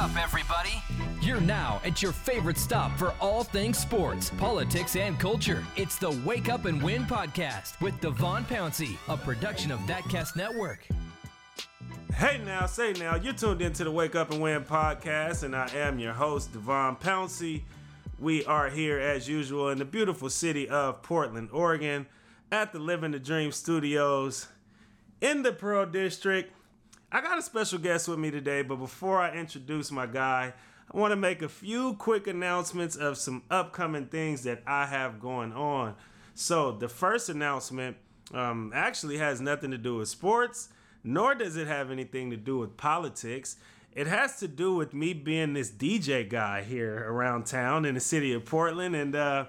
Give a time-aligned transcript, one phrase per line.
[0.00, 0.82] up, everybody.
[1.20, 5.62] You're now at your favorite stop for all things sports, politics, and culture.
[5.76, 10.86] It's the Wake Up and Win podcast with Devon Pouncey, a production of ThatCast Network.
[12.14, 15.68] Hey now, say now, you're tuned into the Wake Up and Win podcast, and I
[15.74, 17.62] am your host, Devon Pouncey.
[18.18, 22.06] We are here as usual in the beautiful city of Portland, Oregon,
[22.50, 24.48] at the Living the Dream Studios
[25.20, 26.54] in the Pearl District.
[27.12, 30.54] I got a special guest with me today, but before I introduce my guy,
[30.92, 35.18] I want to make a few quick announcements of some upcoming things that I have
[35.18, 35.96] going on.
[36.34, 37.96] So, the first announcement
[38.32, 40.68] um, actually has nothing to do with sports,
[41.02, 43.56] nor does it have anything to do with politics.
[43.92, 48.00] It has to do with me being this DJ guy here around town in the
[48.00, 48.94] city of Portland.
[48.94, 49.46] And uh,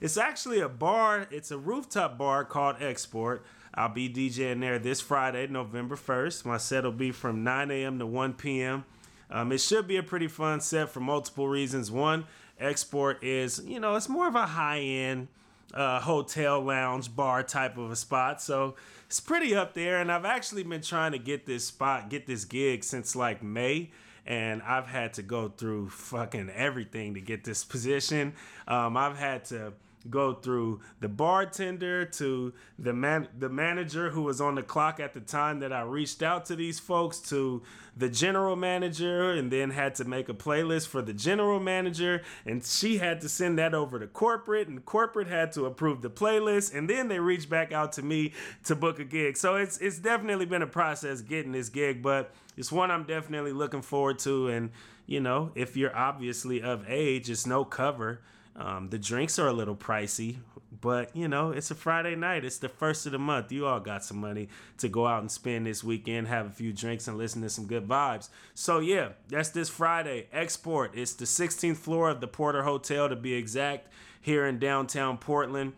[0.00, 3.44] it's actually a bar, it's a rooftop bar called Export.
[3.74, 6.44] I'll be DJing there this Friday, November 1st.
[6.44, 7.98] My set will be from 9 a.m.
[7.98, 8.84] to 1 p.m.
[9.30, 11.90] Um, it should be a pretty fun set for multiple reasons.
[11.90, 12.26] One,
[12.60, 15.28] Export is, you know, it's more of a high end
[15.72, 18.42] uh, hotel lounge bar type of a spot.
[18.42, 20.00] So it's pretty up there.
[20.00, 23.90] And I've actually been trying to get this spot, get this gig since like May.
[24.26, 28.34] And I've had to go through fucking everything to get this position.
[28.68, 29.72] Um, I've had to
[30.10, 35.14] go through the bartender to the man the manager who was on the clock at
[35.14, 37.62] the time that I reached out to these folks to
[37.96, 42.22] the general manager and then had to make a playlist for the general manager.
[42.46, 46.10] And she had to send that over to corporate and corporate had to approve the
[46.10, 46.74] playlist.
[46.74, 48.32] And then they reached back out to me
[48.64, 49.36] to book a gig.
[49.36, 53.52] So it's it's definitely been a process getting this gig, but it's one I'm definitely
[53.52, 54.48] looking forward to.
[54.48, 54.70] And
[55.06, 58.20] you know, if you're obviously of age, it's no cover
[58.56, 60.36] um, the drinks are a little pricey,
[60.80, 62.44] but you know, it's a Friday night.
[62.44, 63.50] It's the first of the month.
[63.52, 66.72] You all got some money to go out and spend this weekend, have a few
[66.72, 68.28] drinks, and listen to some good vibes.
[68.54, 70.28] So, yeah, that's this Friday.
[70.32, 70.92] Export.
[70.94, 73.88] It's the 16th floor of the Porter Hotel, to be exact,
[74.20, 75.72] here in downtown Portland.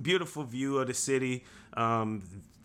[0.00, 1.44] Beautiful view of the city.
[1.74, 2.22] Um,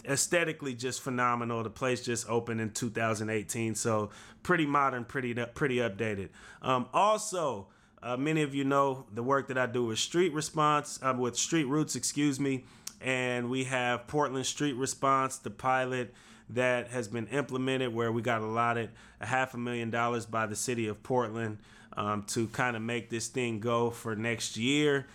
[0.07, 1.63] aesthetically just phenomenal.
[1.63, 4.09] The place just opened in 2018, so
[4.43, 6.29] pretty modern, pretty pretty updated.
[6.61, 7.67] Um, also,
[8.01, 11.35] uh, many of you know the work that I do with Street Response, uh, with
[11.37, 12.63] Street Roots, excuse me,
[13.01, 16.13] and we have Portland Street Response, the pilot
[16.49, 18.89] that has been implemented, where we got allotted
[19.19, 21.57] a half a million dollars by the city of Portland
[21.95, 25.05] um, to kind of make this thing go for next year.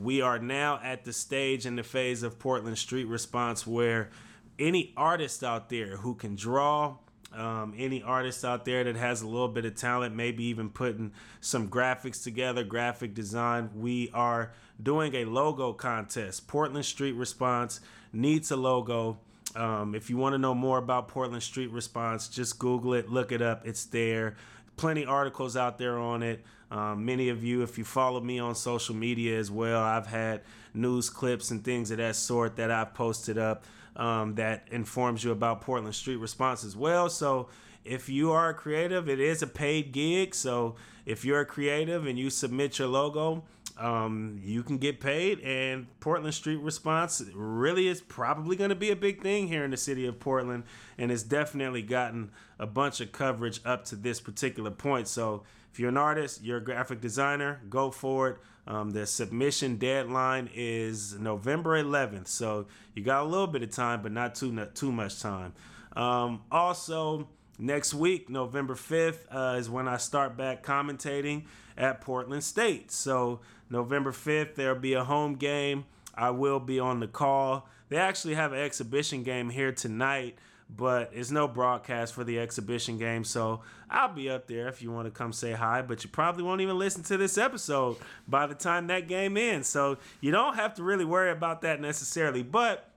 [0.00, 4.10] We are now at the stage in the phase of Portland Street Response where
[4.58, 6.96] any artist out there who can draw
[7.34, 11.12] um, any artist out there that has a little bit of talent, maybe even putting
[11.40, 14.52] some graphics together, graphic design, we are
[14.82, 16.46] doing a logo contest.
[16.48, 17.80] Portland Street Response
[18.12, 19.18] needs a logo.
[19.54, 23.32] Um, if you want to know more about Portland Street Response, just Google it, look
[23.32, 23.66] it up.
[23.66, 24.36] It's there.
[24.76, 26.44] Plenty articles out there on it.
[26.70, 30.42] Um, many of you, if you follow me on social media as well, I've had
[30.74, 33.64] news clips and things of that sort that I've posted up
[33.98, 37.10] um, that informs you about Portland Street Response as well.
[37.10, 37.48] So
[37.84, 40.34] if you are a creative, it is a paid gig.
[40.34, 43.44] So if you're a creative and you submit your logo,
[43.78, 45.40] um, you can get paid.
[45.40, 49.70] And Portland Street Response really is probably going to be a big thing here in
[49.70, 50.64] the city of Portland,
[50.96, 55.08] and it's definitely gotten a bunch of coverage up to this particular point.
[55.08, 58.38] So if you're an artist, you're a graphic designer, go for it.
[58.66, 64.02] Um, the submission deadline is November 11th, so you got a little bit of time,
[64.02, 65.54] but not too not too much time.
[65.96, 67.28] Um, also,
[67.58, 71.44] next week, November 5th, uh, is when I start back commentating
[71.78, 72.92] at Portland State.
[72.92, 73.40] So
[73.70, 75.86] November 5th, there'll be a home game.
[76.14, 77.68] I will be on the call.
[77.88, 80.36] They actually have an exhibition game here tonight
[80.74, 83.24] but it's no broadcast for the exhibition game.
[83.24, 86.42] So I'll be up there if you want to come say hi, but you probably
[86.42, 87.96] won't even listen to this episode
[88.26, 89.68] by the time that game ends.
[89.68, 92.90] So you don't have to really worry about that necessarily, but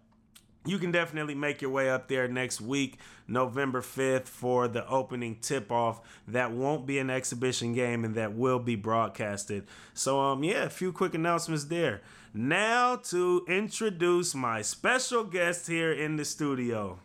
[0.66, 5.38] you can definitely make your way up there next week, November 5th, for the opening
[5.42, 6.02] tip off.
[6.28, 9.66] That won't be an exhibition game and that will be broadcasted.
[9.94, 12.01] So, um, yeah, a few quick announcements there.
[12.34, 17.00] Now to introduce my special guest here in the studio.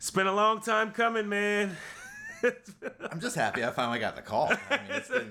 [0.00, 1.76] It's been a long time coming, man.
[2.42, 4.50] I'm just happy I finally got the call.
[4.70, 5.30] I mean, it's been,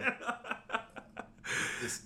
[1.81, 2.01] this,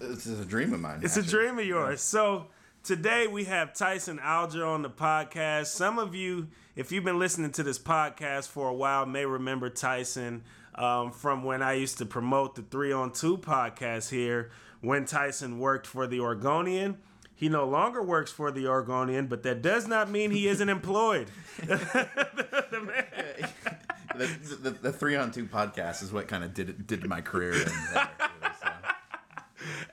[0.00, 0.98] this is a dream of mine.
[1.04, 1.28] It's actually.
[1.28, 2.00] a dream of yours.
[2.00, 2.48] So
[2.82, 5.66] today we have Tyson Alger on the podcast.
[5.66, 9.70] Some of you, if you've been listening to this podcast for a while, may remember
[9.70, 10.42] Tyson
[10.74, 14.50] um, from when I used to promote the Three on Two podcast here
[14.80, 16.98] when Tyson worked for the Oregonian.
[17.38, 21.30] He no longer works for the Oregonian, but that does not mean he isn't employed.
[21.66, 21.78] the
[24.16, 24.26] the,
[24.60, 27.52] the, the three on two podcast is what kind of did did my career.
[27.52, 27.58] In
[27.94, 28.10] there,
[28.60, 28.68] so.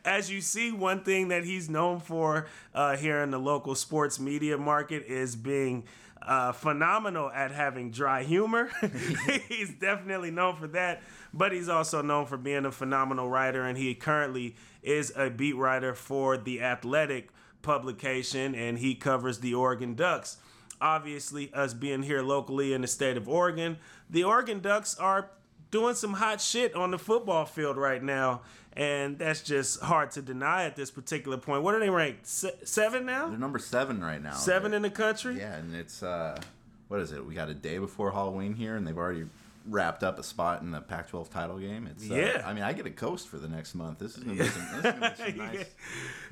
[0.03, 4.19] As you see, one thing that he's known for uh, here in the local sports
[4.19, 5.83] media market is being
[6.23, 8.71] uh, phenomenal at having dry humor.
[9.47, 13.77] he's definitely known for that, but he's also known for being a phenomenal writer, and
[13.77, 17.29] he currently is a beat writer for the Athletic
[17.65, 20.37] publication, and he covers the Oregon Ducks.
[20.79, 23.77] Obviously, us being here locally in the state of Oregon,
[24.09, 25.31] the Oregon Ducks are
[25.71, 28.41] doing some hot shit on the football field right now,
[28.73, 31.63] and that's just hard to deny at this particular point.
[31.63, 32.27] What are they ranked?
[32.27, 33.29] Se- seven now?
[33.29, 34.33] They're number seven right now.
[34.35, 35.37] Seven in the country?
[35.37, 36.39] Yeah, and it's uh,
[36.87, 37.25] what is it?
[37.25, 39.25] We got a day before Halloween here, and they've already
[39.67, 41.87] wrapped up a spot in the Pac-12 title game.
[41.87, 42.43] It's uh, Yeah.
[42.45, 43.99] I mean, I get a coast for the next month.
[43.99, 45.65] This is gonna be some, this is gonna be some nice.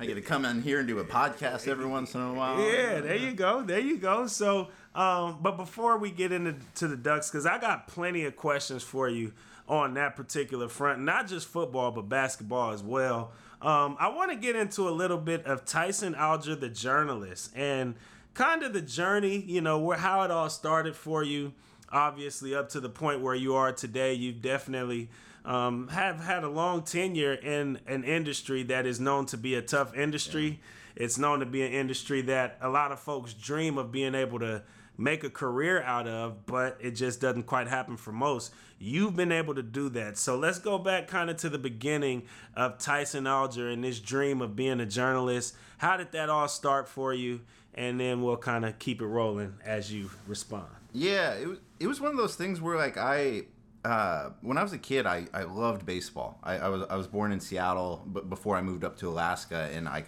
[0.00, 2.60] I get to come in here and do a podcast every once in a while.
[2.60, 3.62] Yeah, there you go.
[3.62, 4.26] There you go.
[4.26, 8.36] So, um, but before we get into to the Ducks, because I got plenty of
[8.36, 9.32] questions for you
[9.68, 13.32] on that particular front, not just football, but basketball as well.
[13.62, 17.94] Um, I want to get into a little bit of Tyson Alger, the journalist, and
[18.34, 21.52] kind of the journey, you know, where how it all started for you.
[21.94, 25.08] Obviously, up to the point where you are today, you've definitely
[25.44, 29.62] um, have had a long tenure in an industry that is known to be a
[29.62, 30.58] tough industry.
[30.96, 34.40] It's known to be an industry that a lot of folks dream of being able
[34.40, 34.62] to
[34.98, 38.52] make a career out of, but it just doesn't quite happen for most.
[38.80, 40.18] You've been able to do that.
[40.18, 42.24] So let's go back kind of to the beginning
[42.56, 45.54] of Tyson Alger and this dream of being a journalist.
[45.78, 47.42] How did that all start for you?
[47.72, 50.66] And then we'll kind of keep it rolling as you respond.
[50.94, 53.42] Yeah, it was it was one of those things where like I
[53.84, 56.38] uh, when I was a kid, I, I loved baseball.
[56.42, 59.68] I, I was I was born in Seattle, but before I moved up to Alaska,
[59.74, 60.04] and I,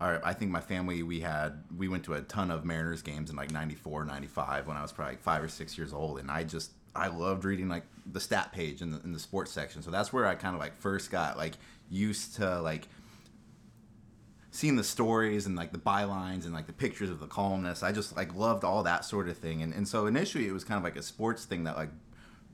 [0.00, 3.30] I I think my family we had we went to a ton of Mariners games
[3.30, 6.30] in like 94, 95 when I was probably like five or six years old, and
[6.30, 9.82] I just I loved reading like the stat page in the in the sports section.
[9.82, 11.54] So that's where I kind of like first got like
[11.88, 12.88] used to like
[14.56, 17.82] seeing the stories and like the bylines and like the pictures of the columnists.
[17.82, 19.62] I just like loved all that sort of thing.
[19.62, 21.90] And and so initially it was kind of like a sports thing that like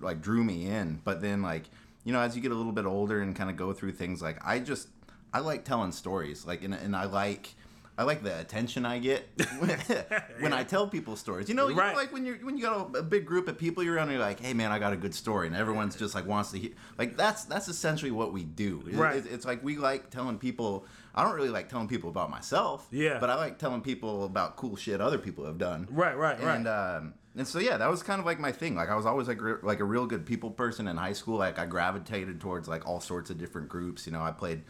[0.00, 1.00] like drew me in.
[1.04, 1.64] But then like
[2.04, 4.20] you know as you get a little bit older and kind of go through things
[4.20, 4.88] like I just
[5.32, 7.54] I like telling stories like and, and I like.
[8.02, 9.28] I like the attention I get
[10.40, 11.48] when I tell people stories.
[11.48, 13.56] You know, you know, like when you're when you got a, a big group of
[13.58, 16.14] people you're around, you're like, "Hey, man, I got a good story," and everyone's just
[16.14, 16.72] like wants to hear.
[16.98, 18.82] Like that's that's essentially what we do.
[18.88, 19.16] It- Right.
[19.16, 20.86] it- it's like we like telling people.
[21.14, 22.88] I don't really like telling people about myself.
[22.90, 23.18] Yeah.
[23.20, 25.86] But I like telling people about cool shit other people have done.
[25.90, 26.56] Right, right, right.
[26.56, 28.74] And um, and so yeah, that was kind of like my thing.
[28.76, 31.36] Like I was always like re- like a real good people person in high school.
[31.38, 34.06] Like I gravitated towards like all sorts of different groups.
[34.06, 34.62] You know, I played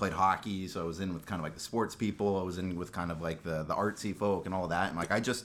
[0.00, 2.38] played hockey, so I was in with kind of like the sports people.
[2.40, 4.88] I was in with kind of like the the artsy folk and all that.
[4.88, 5.44] And like I just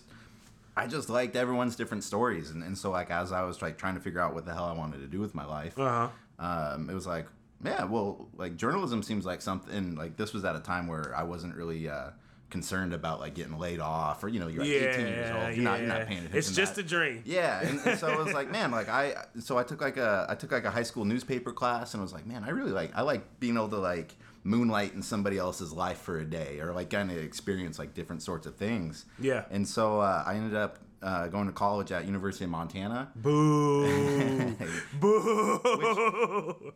[0.78, 2.52] I just liked everyone's different stories.
[2.52, 4.66] And, and so like as I was like trying to figure out what the hell
[4.66, 6.10] I wanted to do with my life, Uh
[6.40, 6.46] huh.
[6.46, 7.28] um, it was like,
[7.64, 11.24] yeah, well, like journalism seems like something like this was at a time where I
[11.24, 12.10] wasn't really uh,
[12.50, 15.64] concerned about like getting laid off or you know you're like 18 years old, you're
[15.64, 15.98] not you're yeah.
[15.98, 16.38] not paying attention.
[16.38, 16.86] It's just that.
[16.86, 17.24] a dream.
[17.26, 20.26] Yeah, and, and so it was like, man, like I, so I took like a,
[20.30, 22.72] I took like a high school newspaper class, and I was like, man, I really
[22.72, 26.60] like, I like being able to like moonlight in somebody else's life for a day,
[26.60, 29.06] or like kind of experience like different sorts of things.
[29.20, 29.46] Yeah.
[29.50, 33.12] And so uh, I ended up uh, going to college at University of Montana.
[33.16, 34.56] Boo.
[35.00, 36.74] Boo.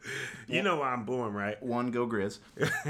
[0.48, 1.62] you know why I'm booing, right?
[1.64, 2.40] One, go Grizz.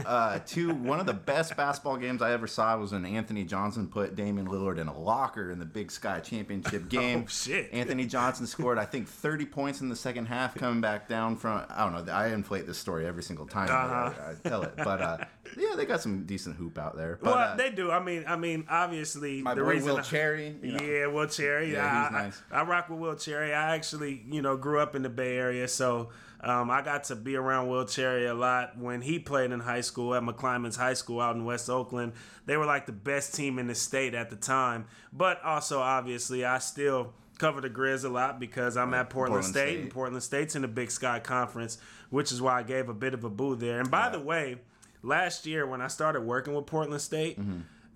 [0.05, 3.87] Uh, two, one of the best basketball games I ever saw was when Anthony Johnson
[3.87, 7.23] put Damian Lillard in a locker in the Big Sky Championship game.
[7.25, 7.69] Oh, shit.
[7.73, 11.63] Anthony Johnson scored, I think, 30 points in the second half, coming back down from.
[11.69, 12.11] I don't know.
[12.11, 14.13] I inflate this story every single time Uh-huh.
[14.21, 15.17] I, I tell it, but uh,
[15.57, 17.17] yeah, they got some decent hoop out there.
[17.21, 17.91] But, well, uh, they do.
[17.91, 20.55] I mean, I mean, obviously, my the boy reason Will I- Cherry.
[20.61, 20.83] you know.
[20.83, 21.73] Yeah, Will Cherry.
[21.73, 22.41] Yeah, I, he's nice.
[22.51, 23.53] I, I rock with Will Cherry.
[23.53, 26.09] I actually, you know, grew up in the Bay Area, so
[26.41, 29.81] um, I got to be around Will Cherry a lot when he played in high
[29.81, 32.13] school at McClymonds High School out in West Oakland.
[32.45, 34.85] They were like the best team in the state at the time.
[35.13, 39.45] But also, obviously, I still cover the Grizz a lot because I'm at Portland, Portland
[39.45, 39.79] State, State.
[39.81, 41.77] and Portland State's in the Big Sky Conference,
[42.09, 43.79] which is why I gave a bit of a boo there.
[43.79, 44.09] And by Yeah.
[44.09, 44.57] the way,
[45.01, 47.37] last year when I started working with Portland State,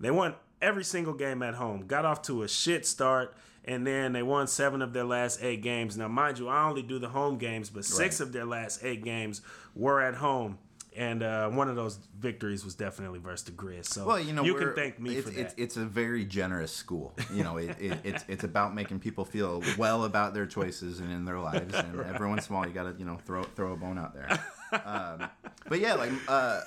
[0.00, 1.86] they won every single game at home.
[1.86, 3.34] Got off to a shit start,
[3.64, 5.96] and then they won seven of their last eight games.
[5.96, 8.26] Now, mind you, I only do the home games, but six Right.
[8.26, 9.42] of their last eight games
[9.74, 10.58] were at home.
[10.96, 13.86] And uh, one of those victories was definitely versus the Grizz.
[13.86, 15.40] So Well, you know, you can thank me it's, for that.
[15.40, 17.16] It's, it's a very generous school.
[17.32, 21.10] You know, it, it, it's it's about making people feel well about their choices and
[21.10, 21.74] in their lives.
[21.84, 23.98] And every once in a while, you got to you know throw throw a bone
[23.98, 24.38] out there.
[24.72, 25.28] Um,
[25.68, 26.60] but yeah, like uh,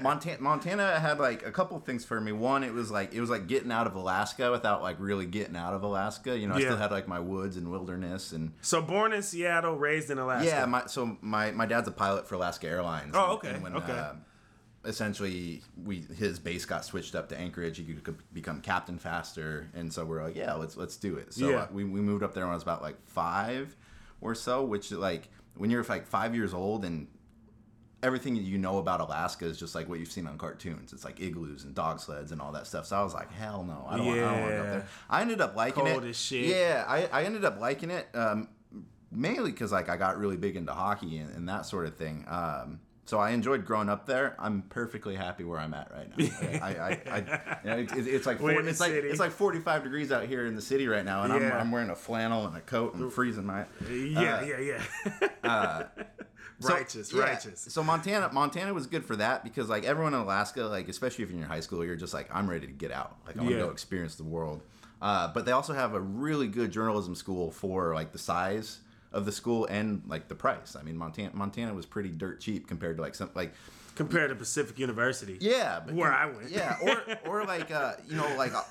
[0.00, 2.32] Montana, Montana had like a couple things for me.
[2.32, 5.56] One, it was like it was like getting out of Alaska without like really getting
[5.56, 6.38] out of Alaska.
[6.38, 6.66] You know, I Yeah.
[6.66, 10.46] still had like my woods and wilderness and So born in Seattle, raised in Alaska.
[10.48, 10.64] yeah.
[10.66, 13.12] My so my my dad's a pilot for Alaska Airlines.
[13.14, 13.92] Oh, okay, and when, okay.
[13.92, 14.12] uh,
[14.84, 17.76] essentially, we his base got switched up to Anchorage.
[17.76, 21.32] He could become captain faster, and so we're like, yeah, let's let's do it.
[21.34, 21.56] So Yeah.
[21.58, 23.76] uh, we we moved up there when I was about like five
[24.20, 27.08] or so, which like when you're like five years old and
[28.02, 30.92] everything you know about Alaska is just like what you've seen on cartoons.
[30.92, 32.86] It's like igloos and dog sleds and all that stuff.
[32.86, 34.66] So I was like, hell no, I don't, want, I don't want to go up
[34.72, 34.86] there.
[35.10, 36.08] I ended up liking Cold it.
[36.10, 36.46] as shit.
[36.46, 38.48] Yeah, I, I ended up liking it um,
[39.12, 42.24] mainly because like I got really big into hockey and, and that sort of thing.
[42.28, 44.36] Um, so I enjoyed growing up there.
[44.38, 46.64] I'm perfectly happy where I'm at right now.
[46.64, 49.08] I, I, I, you know, it, it's like four, it's like city.
[49.08, 51.50] it's like 45 degrees out here in the city right now, and Yeah.
[51.54, 53.64] I'm, I'm wearing a flannel and a coat and freezing my.
[53.90, 54.78] yeah, uh, yeah,
[55.42, 55.86] yeah.
[56.60, 57.60] So, righteous, yeah, righteous.
[57.70, 61.30] So Montana, Montana was good for that because like everyone in Alaska, like especially if
[61.30, 63.16] you're in high school, you're just like I'm ready to get out.
[63.26, 63.64] Like I want to Yeah.
[63.64, 64.62] go experience the world.
[65.00, 68.80] Uh, but they also have a really good journalism school for like the size
[69.12, 70.76] of the school and like the price.
[70.78, 73.54] I mean, Montana Montana was pretty dirt cheap compared to like some like
[74.00, 75.36] Compared to Pacific University.
[75.42, 76.48] yeah, but Where I went.
[76.50, 78.62] Yeah, or or like uh, you know like uh,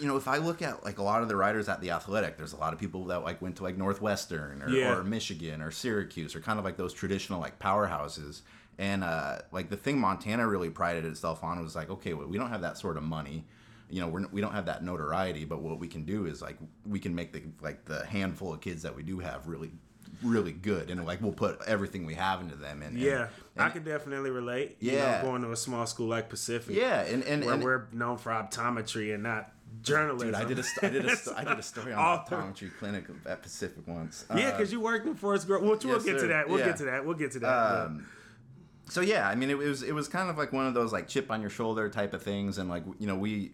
[0.00, 2.36] you know if I look at like a lot of the writers at the Athletic,
[2.36, 4.94] there's a lot of people that like went to like Northwestern or, Yeah.
[4.96, 8.42] or Michigan or Syracuse or kind of like those traditional like powerhouses.
[8.78, 12.38] And uh, like the thing Montana really prided itself on was like, okay, well, we
[12.38, 13.44] don't have that sort of money.
[13.90, 16.58] You know, we're, we don't have that notoriety, but what we can do is like
[16.86, 19.72] we can make the like the handful of kids that we do have really,
[20.22, 22.82] really good, and like we'll put everything we have into them.
[22.82, 24.76] And and- Yeah, I and- can definitely relate.
[24.80, 25.18] You Yeah.
[25.22, 26.76] know, going to a small school like Pacific.
[26.76, 29.50] yeah, and and, where and we're known for optometry and not
[29.82, 30.28] journalism.
[30.28, 33.86] Dude, I did a I did a did a story on optometry clinic at Pacific
[33.86, 34.24] once.
[34.34, 35.62] yeah, Uh, because you worked in Forest Grove.
[35.62, 36.48] Which we'll yes, get to that.
[36.48, 36.66] We'll Yeah.
[36.66, 37.04] get to that.
[37.04, 37.86] We'll get to that.
[37.86, 38.06] Um,
[38.88, 41.08] so yeah, I mean, it was it was kind of like one of those like
[41.08, 43.52] chip on your shoulder type of things, and like you know we,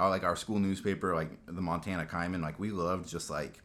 [0.00, 3.60] our like our school newspaper, like the Montana Kaimin, like we loved just like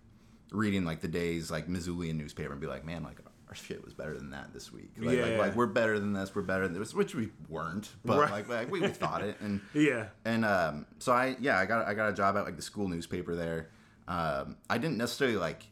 [0.53, 3.17] reading like the day's like Missoulian newspaper and be like, man, like
[3.49, 4.91] our shit was better than that this week.
[4.97, 5.25] Like, Yeah.
[5.25, 8.31] like, like we're better than this, we're better than this, which we weren't, but Right.
[8.31, 10.07] like, like we, we thought it, and yeah.
[10.25, 12.87] and um, so I yeah I got I got a job at like the school
[12.87, 13.69] newspaper there.
[14.07, 15.63] Um, I didn't necessarily like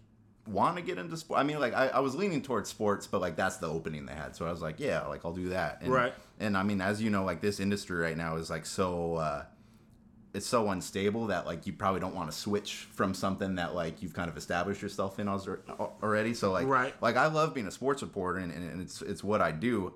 [0.48, 1.40] want to get into sport.
[1.40, 4.14] I mean like I, I was leaning towards sports, but like that's the opening they
[4.14, 4.36] had.
[4.36, 5.82] So I was like yeah like I'll do that.
[5.82, 6.14] And, Right.
[6.40, 9.16] And I mean as you know like this industry right now is like so.
[9.16, 9.44] Uh,
[10.34, 14.02] it's so unstable that like you probably don't want to switch from something that like
[14.02, 16.34] you've kind of established yourself in already.
[16.34, 16.94] So like Right.
[17.02, 19.94] like I love being a sports reporter and, and it's it's what I do.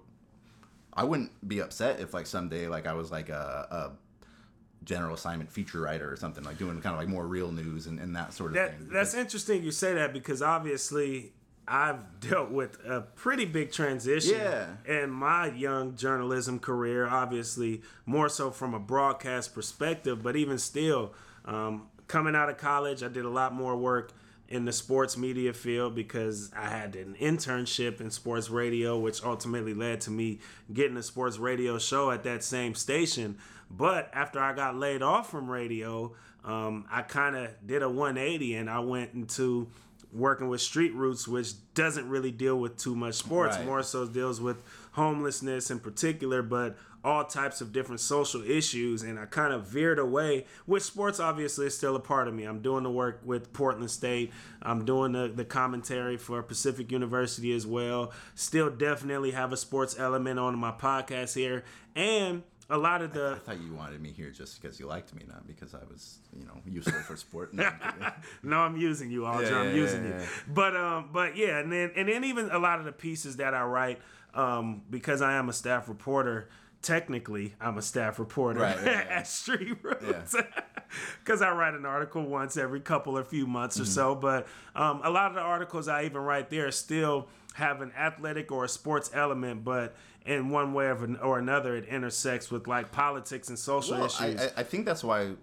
[0.94, 5.51] I wouldn't be upset if like someday like I was like a, a general assignment
[5.51, 8.34] feature writer or something like doing kind of like more real news and, and that
[8.34, 8.89] sort of That thing.
[8.92, 11.32] that's interesting you say that because obviously
[11.67, 14.67] I've dealt with a pretty big transition Yeah.
[14.86, 17.07] in my young journalism career.
[17.07, 21.13] Obviously, more so from a broadcast perspective, but even still,
[21.45, 24.12] um, coming out of college, I did a lot more work
[24.48, 29.74] in the sports media field because I had an internship in sports radio, which ultimately
[29.74, 30.39] led to me
[30.72, 33.39] getting a sports radio show at that same station.
[33.72, 38.53] But after I got laid off from radio, um, I kind of did a 180
[38.53, 39.67] and I went into
[40.15, 43.65] working with Street Roots, which doesn't really deal with too much sports, Right.
[43.65, 44.57] more so deals with
[44.93, 49.03] homelessness in particular, but all types of different social issues.
[49.03, 52.45] And I kind of veered away, which sports obviously is still a part of me.
[52.45, 54.31] I'm doing the work with Portland State,
[54.63, 58.12] I'm doing the, the commentary for Pacific University as well.
[58.34, 61.63] Still definitely have a sports element on my podcast here.
[61.95, 65.13] And a lot of the I thought you wanted me here just because you liked
[65.13, 67.53] me, not because I was, you know, useful for sport.
[67.53, 69.50] No, I'm no, I'm using you, Aldrin.
[69.50, 70.27] Yeah, I'm yeah, using yeah, you.
[70.48, 73.53] But um, but yeah, and then and then even a lot of the pieces that
[73.53, 74.00] I write,
[74.34, 76.50] um, because I am a staff reporter.
[76.81, 80.36] Technically, I'm a staff reporter Right, at Street Roots
[81.24, 83.91] because I write an article once every couple or few months or Mm-hmm.
[83.91, 84.13] so.
[84.13, 84.45] But
[84.75, 88.65] um, a lot of the articles I even write there still have an athletic or
[88.65, 89.95] a sports element, but
[90.25, 94.05] in one way or an- or another, it intersects with like politics and social Well,
[94.05, 94.41] issues.
[94.41, 95.34] I, I, think that's why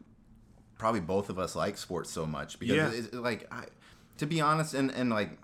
[0.76, 3.20] probably both of us like sports so much because Yeah.
[3.20, 3.66] like I,
[4.18, 5.38] to be honest and and like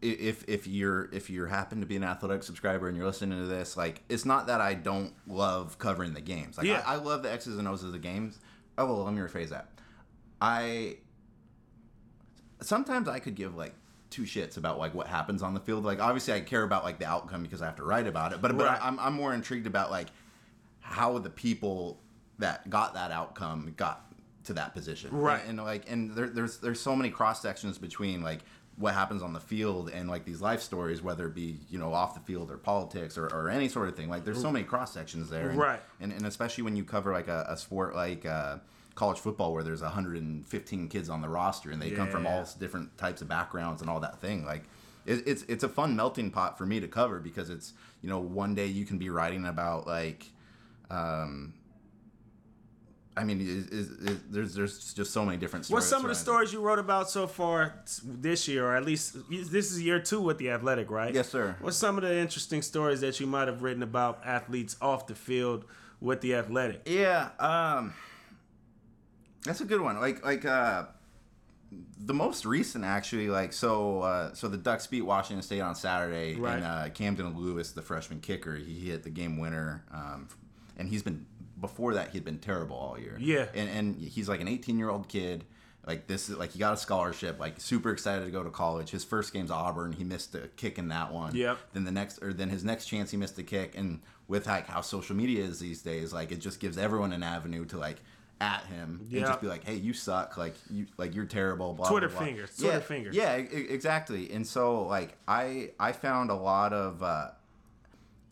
[0.00, 3.46] if if you're if you happen to be an athletic subscriber and you're listening to
[3.46, 6.82] this like it's not that I don't love covering the games like Yeah.
[6.86, 8.38] I, I love the X's and O's of the games
[8.78, 9.68] oh well let me rephrase that
[10.40, 10.98] I
[12.60, 13.74] sometimes I could give like
[14.10, 16.98] two shits about like what happens on the field like obviously I care about like
[16.98, 18.82] the outcome because I have to write about it but but Right.
[18.82, 20.08] I, I'm I'm more intrigued about like
[20.80, 22.00] how the people
[22.38, 24.12] that got that outcome got
[24.44, 25.40] to that position Right.
[25.46, 28.40] and, and, like and there, there's there's so many cross sections between like
[28.76, 31.92] what happens on the field and like these life stories, whether it be you know
[31.92, 34.08] off the field or politics or, or any sort of thing.
[34.08, 35.80] Like there's so many cross sections there, and, Right.
[36.00, 38.56] And, and especially when you cover like a, a sport like uh,
[39.00, 42.98] college football, where there's 115 kids on the roster and they come from all different
[42.98, 44.44] types of backgrounds and all that thing.
[44.44, 44.64] Like
[45.06, 48.18] it, it's it's a fun melting pot for me to cover because it's you know
[48.18, 50.26] one day you can be writing about like.
[50.90, 51.54] Um,
[53.16, 55.82] I mean, is, is, is, there's there's just so many different stories.
[55.82, 59.16] What's some of the stories you wrote about so far this year, or at least
[59.30, 61.12] this is year two with the Athletic, right?
[61.14, 61.56] Yes, sir.
[61.60, 65.14] What's some of the interesting stories that you might have written about athletes off the
[65.14, 65.64] field
[66.00, 66.82] with the Athletic?
[66.86, 67.94] Yeah, um,
[69.44, 70.00] that's a good one.
[70.00, 70.84] Like like uh,
[71.98, 73.28] the most recent actually.
[73.28, 76.56] Like so uh, so the Ducks beat Washington State on Saturday, Right.
[76.56, 80.28] and uh, Camden Lewis, the freshman kicker, he hit the game winner, um,
[80.76, 81.26] and he's been
[81.60, 83.16] before that he'd been terrible all year.
[83.20, 83.46] Yeah.
[83.54, 85.44] and and he's like an 18 year old kid.
[85.86, 88.90] Like this is like he got a scholarship, like super excited to go to college.
[88.90, 89.92] His first game's Auburn.
[89.92, 91.34] He missed a kick in that one.
[91.34, 91.56] Yeah.
[91.72, 94.66] Then the next or then his next chance he missed a kick and with like
[94.68, 97.96] how social media is these days, like it just gives everyone an avenue to like
[98.40, 100.36] at him and just be like, "Hey, you suck.
[100.36, 102.26] Like you like you're terrible." Blah, Twitter blah, blah.
[102.26, 103.14] fingers, Twitter yeah, fingers.
[103.16, 104.30] Yeah, exactly.
[104.32, 107.30] And so like I I found a lot of uh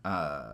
[0.04, 0.52] uh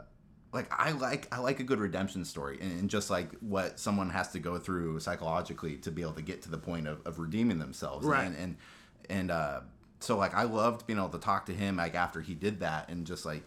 [0.52, 4.10] like I like I like a good redemption story and, and just like what someone
[4.10, 7.18] has to go through psychologically to be able to get to the point of, of
[7.18, 8.24] redeeming themselves Right.
[8.26, 8.56] and and
[9.10, 9.60] and uh
[10.00, 12.88] so like I loved being able to talk to him like after he did that
[12.88, 13.42] and just like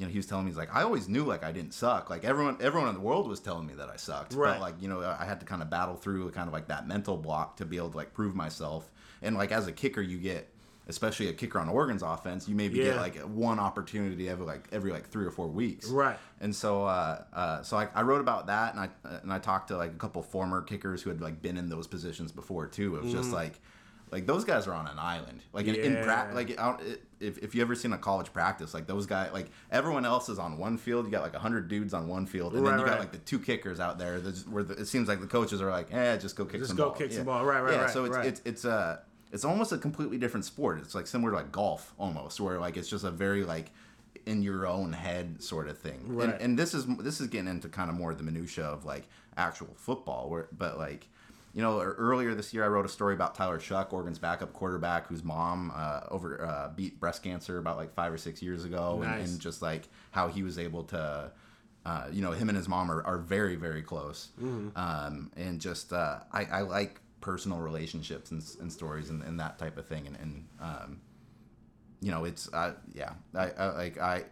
[0.00, 2.08] you know he was telling me he's like I always knew like I didn't suck
[2.08, 4.52] like everyone everyone in the world was telling me that I sucked Right.
[4.54, 6.88] but like you know I had to kind of battle through kind of like that
[6.88, 8.90] mental block to be able to like prove myself
[9.20, 10.48] and like as a kicker you get
[10.88, 14.90] especially a kicker on Oregon's offense you maybe get like one opportunity every like every
[14.90, 16.18] like three or four weeks Right.
[16.40, 18.88] and so, uh, uh, so I, I wrote about that, and I
[19.22, 21.86] and I talked to like a couple former kickers who had like been in those
[21.86, 22.96] positions before too.
[22.96, 23.60] It was just like,
[24.10, 25.40] like those guys are on an island.
[25.52, 26.30] Like in, in pra-.
[26.34, 26.82] Like out,
[27.20, 30.38] if if you ever seen a college practice, like those guys, like everyone else is
[30.38, 31.04] on one field.
[31.06, 32.92] You got like hundred dudes on one field, and Right, then you right.
[32.92, 34.20] got like the two kickers out there.
[34.20, 36.68] That's where the, it seems like the coaches are like, eh, just go kick Just
[36.68, 36.94] some go ball.
[36.98, 37.16] kick yeah.
[37.18, 37.44] some ball.
[37.44, 38.26] Right, right, yeah, right, So it's right.
[38.26, 38.98] it's it's uh
[39.32, 40.80] it's almost a completely different sport.
[40.80, 43.70] It's like similar to like golf almost, where like it's just a very like
[44.26, 46.00] in your own head sort of thing.
[46.06, 46.30] Right.
[46.30, 49.08] And, and this is this is getting into kind of more the minutia of like
[49.36, 51.06] actual football, where but like.
[51.52, 55.08] You know, earlier this year, I wrote a story about Tyler Shough, Oregon's backup quarterback,
[55.08, 59.00] whose mom uh, over uh, beat breast cancer about like five or six years ago,
[59.02, 59.30] and, Nice.
[59.32, 61.32] and just like how he was able to,
[61.84, 64.28] uh, you know, him and his mom are, are very very close,
[64.76, 69.58] um, and just uh, I, I like personal relationships and, and stories and, and that
[69.58, 71.00] type of thing, and, and um,
[72.00, 74.24] you know, it's uh, yeah, I, I like I.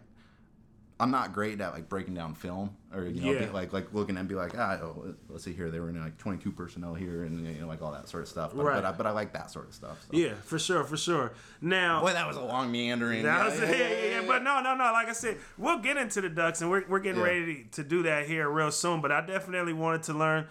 [1.01, 3.45] I'm not great at like breaking down film or you know Yeah.
[3.45, 6.01] be, like like looking and be like ah oh, let's see here they were in
[6.03, 8.75] like 22 personnel here and you know like all that sort of stuff but Right.
[8.75, 10.17] but, I, but I like that sort of stuff so.
[10.17, 11.31] Yeah, for sure, for sure.
[11.61, 14.21] Now, boy that was a long meandering That yeah, was- yeah, yeah, yeah, yeah.
[14.27, 14.83] But no, no, no.
[14.91, 18.03] Like I said, we'll get into the Ducks, and we're, we're getting ready to do
[18.03, 18.99] that here real soon.
[19.01, 20.47] But I definitely wanted to learn.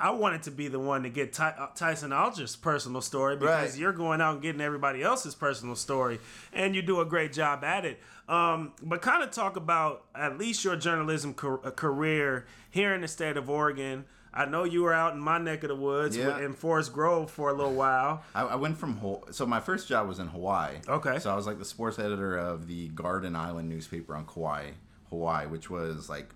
[0.00, 3.72] I wanted to be the one to get Ty, uh, Tyson Alger's personal story because
[3.72, 3.78] Right.
[3.80, 6.18] you're going out and getting everybody else's personal story,
[6.52, 8.00] and you do a great job at it.
[8.28, 13.00] Um, but kind of talk about at least your journalism car- uh, career here in
[13.00, 14.04] the state of Oregon.
[14.34, 16.38] I know you were out in my neck of the woods Yeah.
[16.38, 18.22] in Forest Grove for a little while.
[18.34, 18.98] I, I went from
[19.30, 20.76] so my first job was in Hawaii.
[20.88, 21.18] Okay.
[21.18, 24.70] So I was like the sports editor of the Garden Island newspaper on Kauai,
[25.10, 26.30] Hawaii, which was like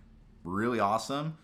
[0.44, 1.38] really awesome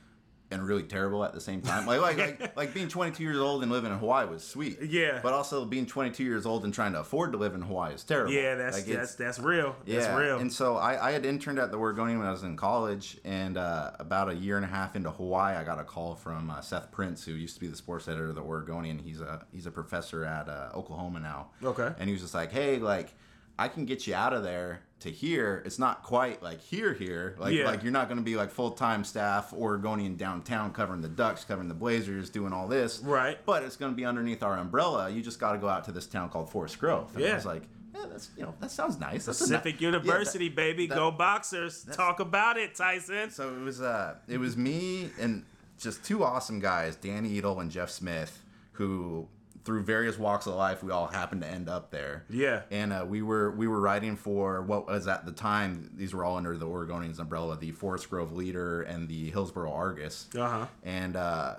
[0.52, 1.86] and really terrible at the same time.
[1.86, 4.78] Like like like, like being 22 years old and living in Hawaii was sweet.
[4.82, 5.20] Yeah.
[5.22, 8.04] But also being 22 years old and trying to afford to live in Hawaii is
[8.04, 8.32] terrible.
[8.32, 9.74] Yeah, that's Like, that's that's real.
[9.86, 10.38] That's real.
[10.38, 13.56] and so I, I had interned at the Oregonian when I was in college, and
[13.56, 16.60] uh, about a year and a half into Hawaii, I got a call from uh,
[16.60, 18.98] Seth Prince, who used to be the sports editor of the Oregonian.
[18.98, 21.48] He's a he's a professor at uh, Oklahoma now.
[21.64, 21.90] Okay.
[21.98, 23.14] and he was just like, hey, like
[23.62, 25.62] I can get you out of there to here.
[25.64, 27.37] It's not quite like here here.
[27.38, 27.66] Like Yeah.
[27.66, 31.44] like you're not going to be like full time staff Oregonian downtown covering the Ducks,
[31.44, 32.98] covering the Blazers, doing all this.
[33.01, 33.38] Right.
[33.46, 35.09] But it's going to be underneath our umbrella.
[35.11, 37.11] You just got to go out to this town called Forest Grove.
[37.14, 37.33] And Yeah.
[37.33, 37.62] I was like.
[37.94, 39.27] Yeah, that's you know that sounds nice.
[39.27, 40.87] That's a ni- Pacific Yeah, that- University, baby.
[40.87, 41.85] that- Go Boxers.
[41.92, 43.29] Talk about it, Tyson.
[43.31, 45.44] so it was uh it was me and
[45.79, 49.29] just two awesome guys, Danny Edel and Jeff Smith, who
[49.64, 52.25] through various walks of life we all happened to end up there.
[52.29, 52.62] Yeah.
[52.70, 56.25] And uh, we were we were writing for what was at the time these were
[56.25, 60.29] all under the Oregonians umbrella, the Forest Grove Leader and the Hillsboro Argus.
[60.37, 60.66] Uh-huh.
[60.83, 61.57] And uh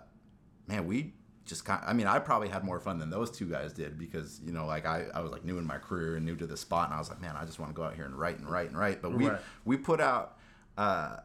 [0.68, 1.14] man, we
[1.46, 4.42] just kind I mean, I probably had more fun than those two guys did because,
[4.46, 6.58] you know, like I, I was like new in my career and new to the
[6.58, 8.38] spot and I was like, man, I just want to go out here and write
[8.38, 9.02] and write and write.
[9.02, 9.40] But we Right.
[9.64, 10.38] we put out
[10.78, 11.18] uh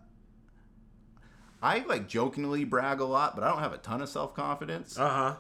[1.61, 4.97] I like jokingly brag a lot, but I don't have a ton of self confidence.
[4.97, 5.35] Uh huh.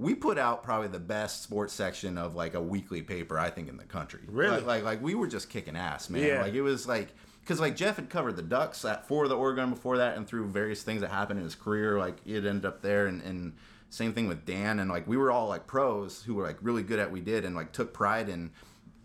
[0.00, 3.68] We put out probably the best sports section of like a weekly paper I think
[3.68, 4.22] in the country.
[4.26, 4.56] Really?
[4.56, 6.22] Like like, like we were just kicking ass, man.
[6.24, 6.40] Yeah.
[6.40, 7.08] Like it was like
[7.42, 10.46] because like Jeff had covered the Ducks at for the Oregon before that, and through
[10.48, 13.52] various things that happened in his career, like it ended up there, and, and
[13.90, 16.82] same thing with Dan, and like we were all like pros who were like really
[16.82, 18.50] good at what we did, and like took pride in.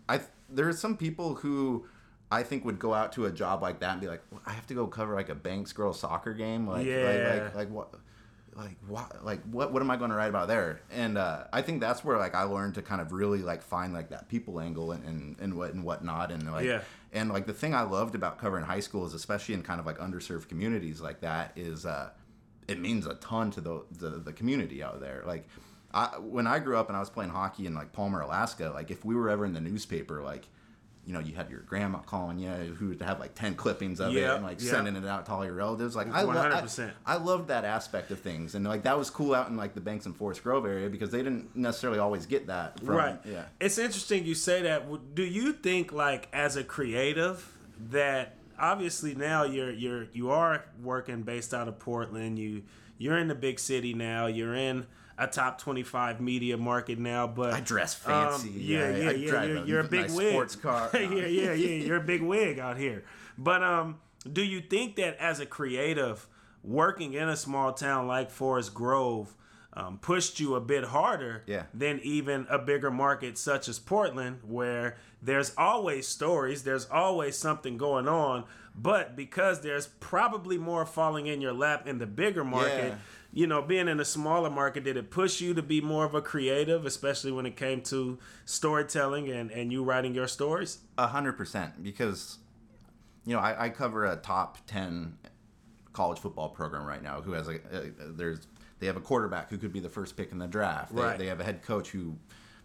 [0.08, 1.86] I there are some people who.
[2.28, 4.52] I think would go out to a job like that and be like, well, I
[4.52, 7.04] have to go cover like a Banks girls soccer game, like, Yeah.
[7.32, 7.94] like, like, like what,
[8.56, 10.80] like what, like what, what am I going to write about there?
[10.90, 13.92] And uh, I think that's where like I learned to kind of really like find
[13.92, 16.80] like that people angle and and, and what and whatnot, and like Yeah.
[17.12, 19.86] and like the thing I loved about covering high school is especially in kind of
[19.86, 22.10] like underserved communities like that is uh,
[22.66, 25.22] it means a ton to the, the the community out there.
[25.26, 25.46] Like
[25.94, 28.90] I, when I grew up and I was playing hockey in like Palmer, Alaska, like
[28.90, 30.46] if we were ever in the newspaper, like
[31.06, 34.12] you know, you had your grandma calling you who would have like ten clippings of
[34.12, 34.70] Yeah, it and like yeah.
[34.72, 35.94] sending it out to all your relatives.
[35.94, 36.90] Like I, lo- 100%.
[37.06, 39.74] I, I loved that aspect of things, and like that was cool out in like
[39.74, 42.80] the Banks and Forest Grove area because they didn't necessarily always get that.
[42.80, 43.18] From, right.
[43.24, 43.44] Yeah.
[43.60, 45.14] It's interesting you say that.
[45.14, 47.56] Do you think like as a creative
[47.90, 52.38] that obviously now you're you're you are working based out of Portland.
[52.38, 52.62] You
[52.98, 54.26] you're in the big city now.
[54.26, 54.86] You're in
[55.18, 58.50] a top 25 media market now, but I dress um, fancy.
[58.50, 59.30] yeah, I- yeah, I yeah.
[59.30, 60.30] drive You're, a you're a big nice wig.
[60.32, 60.90] sports car.
[60.94, 61.84] yeah, yeah, yeah.
[61.86, 63.04] You're a big wig out here.
[63.38, 63.98] But um,
[64.30, 66.26] do you think that as a creative,
[66.62, 69.34] working in a small town like Forest Grove,
[69.72, 71.64] um, pushed you a bit harder Yeah.
[71.74, 77.76] than even a bigger market such as Portland, where there's always stories, there's always something
[77.76, 82.92] going on, but because there's probably more falling in your lap in the bigger market,
[82.92, 82.96] Yeah.
[83.32, 86.14] You know, being in a smaller market, did it push you to be more of
[86.14, 90.78] a creative, especially when it came to storytelling and, and you writing your stories?
[90.98, 92.38] A hundred percent, because
[93.24, 95.18] you know I, I cover a top ten
[95.92, 98.46] college football program right now who has a, a there's
[98.78, 100.94] they have a quarterback who could be the first pick in the draft.
[100.94, 101.18] They, Right.
[101.18, 102.16] they have a head coach who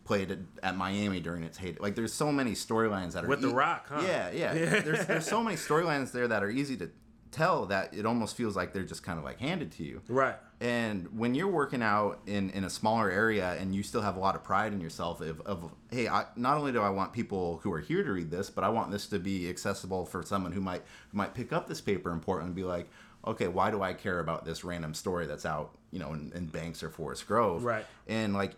[0.04, 1.80] played at, at Miami during its heyday.
[1.80, 4.02] Like there's so many storylines that are With The Rock, huh?
[4.06, 4.54] Yeah, yeah.
[4.82, 6.90] there's there's so many storylines there that are easy to
[7.32, 10.02] tell that it almost feels like they're just kind of like handed to you.
[10.08, 10.36] Right.
[10.60, 14.20] And when you're working out in, in a smaller area and you still have a
[14.20, 17.60] lot of pride in yourself of, of hey, I, not only do I want people
[17.64, 20.52] who are here to read this, but I want this to be accessible for someone
[20.52, 22.90] who might who might pick up this paper in Portland and be like,
[23.26, 26.48] okay, why do I care about this random story that's out, you know, in, in
[26.48, 27.64] Banks or Forest Grove?
[27.64, 27.86] Right.
[28.08, 28.54] And like,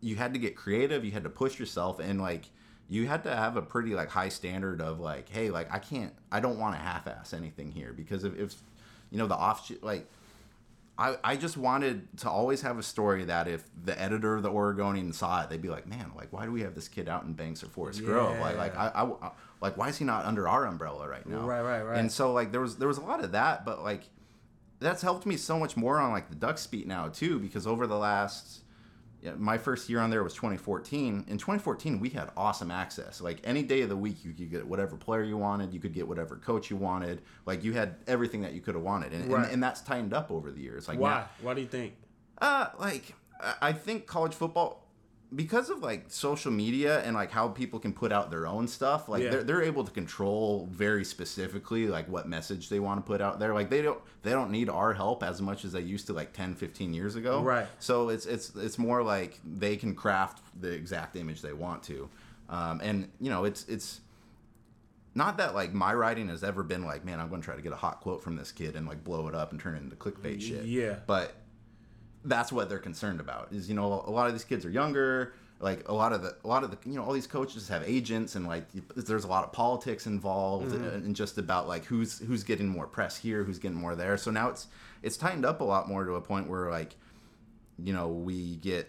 [0.00, 2.50] you had to get creative, you had to push yourself, and like,
[2.88, 6.12] you had to have a pretty like high standard of like, hey, like I can't,
[6.30, 8.54] I don't want to half-ass anything here because if, if
[9.10, 10.06] you know the off like
[10.98, 14.50] I, I just wanted to always have a story that if the editor of the
[14.50, 17.24] Oregonian saw it, they'd be like, "Man, like why do we have this kid out
[17.24, 18.38] in Banks or Forest Grove?
[18.40, 21.46] Like, like I, I, like why is he not under our umbrella right now?
[21.46, 21.98] Right, right, right.
[21.98, 24.04] And so like there was there was a lot of that, but like
[24.78, 27.86] that's helped me so much more on like the Ducks beat now too because over
[27.86, 28.65] the last yeah,
[29.36, 31.24] my first year on there was 2014.
[31.28, 33.20] In 2014, we had awesome access.
[33.20, 35.72] Like any day of the week, you could get whatever player you wanted.
[35.74, 37.22] You could get whatever coach you wanted.
[37.44, 39.44] Like you had everything that you could have wanted, and, Right.
[39.44, 40.86] and, and that's tightened up over the years.
[40.88, 41.10] Like Why?
[41.10, 41.94] now- Why do you think?
[42.38, 44.85] uh, like I- I think college football
[45.34, 49.08] because of like social media and like how people can put out their own stuff
[49.08, 49.30] like Yeah.
[49.30, 53.40] they're, they're able to control very specifically like what message they want to put out
[53.40, 56.12] there like they don't they don't need our help as much as they used to
[56.12, 57.66] like 10 15 years ago Right.
[57.80, 62.08] so it's it's it's more like they can craft the exact image they want to
[62.48, 64.00] um, and you know it's it's
[65.16, 67.62] not that like my writing has ever been like man i'm going to try to
[67.62, 69.82] get a hot quote from this kid and like blow it up and turn it
[69.82, 70.96] into clickbait shit Yeah.
[71.06, 71.34] but
[72.26, 75.32] that's what they're concerned about is you know a lot of these kids are younger
[75.58, 77.82] like a lot of the a lot of the you know all these coaches have
[77.86, 80.84] agents and like there's a lot of politics involved mm-hmm.
[80.84, 84.16] and just about like who's who's getting more press here who's getting more there.
[84.18, 84.66] So now it's
[85.02, 86.94] it's tightened up a lot more to a point where like
[87.78, 88.88] you know we get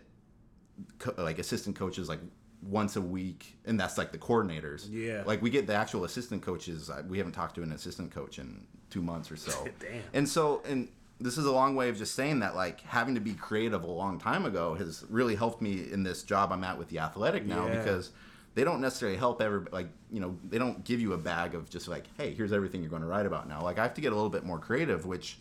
[0.99, 2.19] co- like assistant coaches like
[2.61, 4.87] once a week and that's like the coordinators.
[4.91, 5.23] Yeah.
[5.25, 6.91] like we get the actual assistant coaches.
[7.07, 9.67] We haven't talked to an assistant coach in two months or so.
[9.79, 10.03] Damn.
[10.13, 13.21] and so and this is a long way of just saying that like having to
[13.21, 16.77] be creative a long time ago has really helped me in this job i'm at
[16.77, 17.77] with the athletic now Yeah.
[17.79, 18.11] because
[18.55, 21.69] they don't necessarily help every like you know they don't give you a bag of
[21.69, 23.61] just like hey here's everything you're going to write about now.
[23.61, 25.37] Like i have to get a little bit more creative which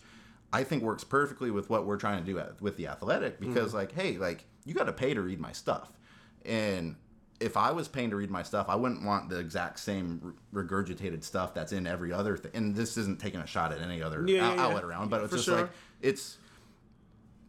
[0.53, 3.69] i think works perfectly with what we're trying to do at, with the athletic because
[3.69, 3.79] mm-hmm.
[3.79, 5.93] like hey like you got to pay to read my stuff.
[6.45, 6.97] And
[7.41, 11.23] if I was paying to read my stuff, I wouldn't want the exact same regurgitated
[11.23, 12.51] stuff that's in every other thing.
[12.55, 14.63] And this isn't taking a shot at any other Yeah, out- yeah, yeah.
[14.69, 15.61] outlet around, but it's just sure.
[15.63, 15.71] like
[16.01, 16.39] it's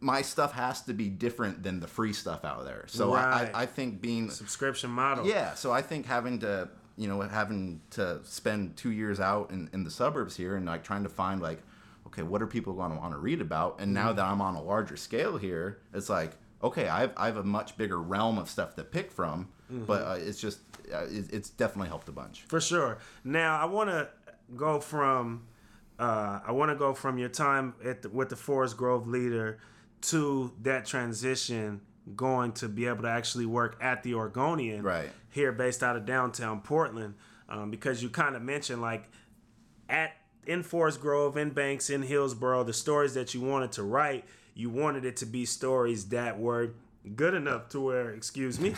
[0.00, 2.84] my stuff has to be different than the free stuff out there.
[2.86, 3.50] So Right.
[3.54, 5.26] I, I, think being Subscription model.
[5.26, 9.68] yeah, so I think having to, you know, having to spend two years out in,
[9.72, 11.60] in the suburbs here and like trying to find like,
[12.06, 13.80] okay, what are people going to want to read about?
[13.80, 14.06] And Mm-hmm.
[14.06, 17.36] now that I'm on a larger scale here, it's like, okay, I have, I have
[17.36, 20.60] a much bigger realm of stuff to pick from, but uh, it's just
[20.92, 22.42] uh, it, it's definitely helped a bunch.
[22.48, 22.98] For sure.
[23.24, 24.08] Now I want to
[24.56, 25.46] go from
[25.98, 29.58] uh, I want to go from your time at the, with the Forest Grove leader
[30.02, 31.80] to that transition
[32.16, 35.10] going to be able to actually work at the Oregonian Right.
[35.30, 37.14] here based out of downtown Portland
[37.48, 39.10] um, because you kind of mentioned like
[39.88, 40.12] at
[40.46, 44.24] in Forest Grove, in Banks, in Hillsboro, the stories that you wanted to write,
[44.58, 46.72] you wanted it to be stories that were
[47.14, 48.74] good enough to where, excuse me,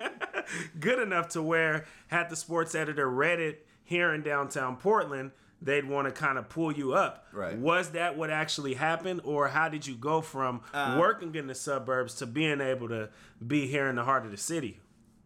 [0.80, 5.88] good enough to where had the sports editor read it here in downtown Portland, they'd
[5.88, 7.26] want to kind of pull you up.
[7.32, 7.58] Right.
[7.58, 11.54] Was that what actually happened, or how did you go from uh, working in the
[11.54, 13.08] suburbs to being able to
[13.44, 14.78] be here in the heart of the city?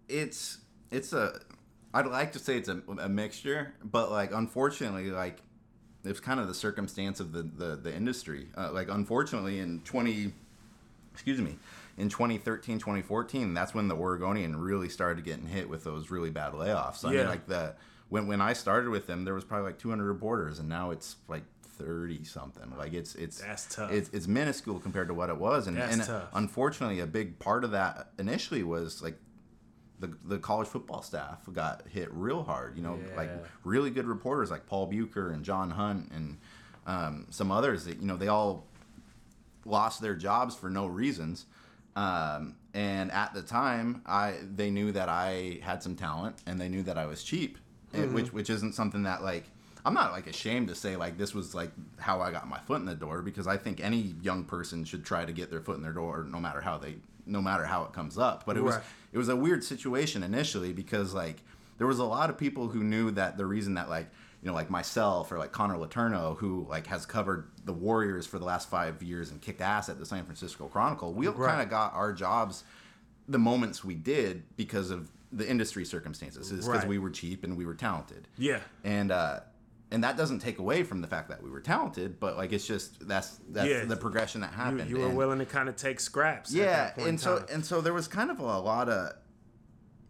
[0.08, 0.58] it's
[0.90, 1.40] it's a
[1.92, 5.38] I'd like to say it's a, a mixture, but like unfortunately, like
[6.08, 8.48] it's kind of the circumstance of the the, the industry.
[8.56, 10.32] Uh, like unfortunately, in twenty,
[11.12, 11.56] excuse me,
[11.98, 16.52] in 2013, 2014, that's when the Oregonian really started getting hit with those really bad
[16.52, 17.04] layoffs.
[17.04, 17.18] I Yeah.
[17.20, 17.74] mean, like the
[18.08, 21.16] when when I started with them, there was probably like 200 reporters, and now it's
[21.28, 21.42] like
[21.78, 22.72] 30 something.
[22.78, 23.90] Like it's it's That's tough.
[23.92, 26.28] It's, it's minuscule compared to what it was, and, That's and tough.
[26.34, 29.18] unfortunately, a big part of that initially was like
[30.00, 32.76] the, the college football staff got hit real hard.
[32.76, 33.30] You know, like
[33.64, 36.38] really good reporters like Paul Bucher and John Hunt and
[36.86, 38.66] um, some others that you know they all
[39.64, 41.46] lost their jobs for no reasons.
[41.96, 46.68] Um, and at the time, I they knew that I had some talent and they
[46.68, 47.58] knew that I was cheap,
[47.92, 49.44] and which which isn't something that like
[49.86, 52.80] I'm not like ashamed to say like this was like how I got my foot
[52.80, 55.76] in the door because I think any young person should try to get their foot
[55.76, 58.44] in their door no matter how they no matter how it comes up.
[58.46, 58.76] But it was
[59.12, 61.42] it was a weird situation initially because like
[61.78, 64.08] there was a lot of people who knew that the reason that like
[64.42, 68.38] you know like myself or like Connor Letourneau who like has covered the Warriors for
[68.38, 71.48] the last five years and kicked ass at the San Francisco Chronicle we Right.
[71.50, 72.64] kind of got our jobs
[73.28, 76.88] the moments we did because of the industry circumstances is because Right.
[76.88, 78.60] we were cheap and we were talented Yeah.
[78.84, 79.40] and uh
[79.92, 82.66] and that doesn't take away from the fact that we were talented but like it's
[82.66, 83.84] just that's that's Yeah.
[83.84, 86.50] the progression that happened you were And- willing to kind of take scraps.
[86.52, 87.46] at yeah that point in and so time.
[87.52, 89.12] and so there was kind of a lot of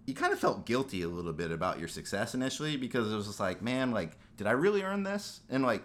[0.07, 3.27] you kind of felt guilty a little bit about your success initially because it was
[3.27, 5.83] just like man like did i really earn this and like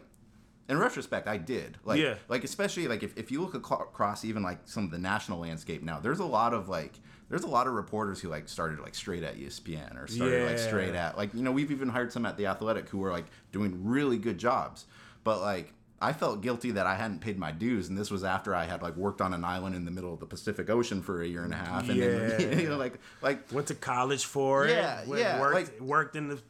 [0.71, 1.77] in retrospect i did.
[1.85, 2.15] Like Yeah.
[2.29, 5.83] like especially like if, if you look across even like some of the national landscape
[5.83, 6.93] now there's a lot of like
[7.29, 10.57] there's a lot of reporters who like started like straight at espn or started like
[10.57, 13.25] straight at like you know we've even hired some at the athletic who were like
[13.51, 14.85] doing really good jobs.
[15.23, 18.55] But like I felt guilty that I hadn't paid my dues, and this was after
[18.55, 21.21] I had like worked on an island in the middle of the Pacific Ocean for
[21.21, 22.57] a year and a half, and then Yeah.
[22.63, 25.07] you know, like like went to college for Yeah, it.
[25.07, 26.41] went- yeah, Worked, like- worked in the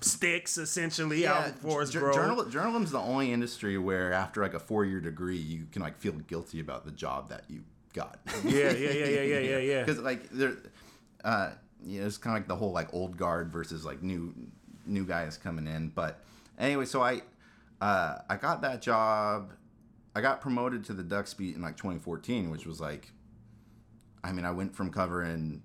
[0.00, 4.60] sticks essentially out in Forest jour- journal, journalism's the only industry where after like a
[4.60, 7.62] four year degree, you can like feel guilty about the job that you
[7.94, 8.18] got.
[8.44, 9.80] Yeah, yeah, yeah, yeah, yeah, yeah, yeah.
[9.84, 10.54] Because like there,
[11.24, 11.50] uh,
[11.84, 14.34] you know, it's kind of like the whole like old guard versus like new
[14.86, 15.88] new guys coming in.
[15.88, 16.20] But
[16.58, 17.22] anyway, so I
[17.82, 19.50] uh, I got that job.
[20.14, 23.10] I got promoted to the Ducks beat in like 2014, which was like,
[24.22, 25.62] I mean, I went from covering,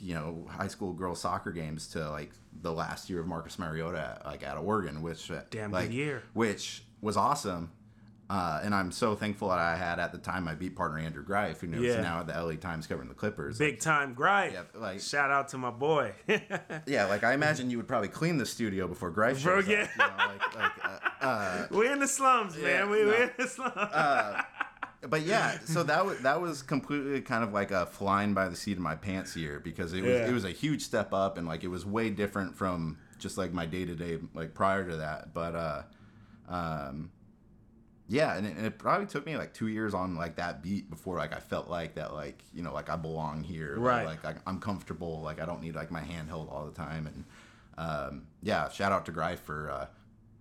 [0.00, 4.20] you know, high school girls soccer games to like the last year of Marcus Mariota,
[4.24, 6.24] like at Oregon, which Damn good like, year.
[6.32, 7.70] which was awesome.
[8.30, 11.24] Uh, and I'm so thankful that I had at the time my beat partner Andrew
[11.24, 12.00] Greif, who knows Yeah.
[12.00, 13.58] now at the LA Times covering the Clippers.
[13.58, 14.52] Big time Greif.
[14.52, 16.12] Yeah, like- Shout out to my boy.
[16.86, 19.82] yeah, like I imagine you would probably clean the studio before Greif shows Bro, yeah.
[19.82, 19.90] up.
[19.96, 22.64] You know, like, like, uh, uh, we in the slums, man.
[22.64, 23.16] Yeah, we, we no.
[23.16, 23.74] in the slums.
[25.08, 28.54] but yeah, so that was that was completely kind of like a flying by the
[28.54, 30.28] seat of my pants here because it was Yeah.
[30.28, 33.52] it was a huge step up and like it was way different from just like
[33.52, 35.34] my day to day like prior to that.
[35.34, 35.82] But uh,
[36.48, 37.10] um,
[38.10, 40.90] yeah, and it, and it probably took me like two years on like that beat
[40.90, 44.04] before like I felt like that like you know like I belong here, Right.
[44.04, 46.72] Like, like I, I'm comfortable, like I don't need like my hand held all the
[46.72, 47.24] time, and
[47.78, 49.70] um, yeah, shout out to Greif for.
[49.70, 49.86] Uh,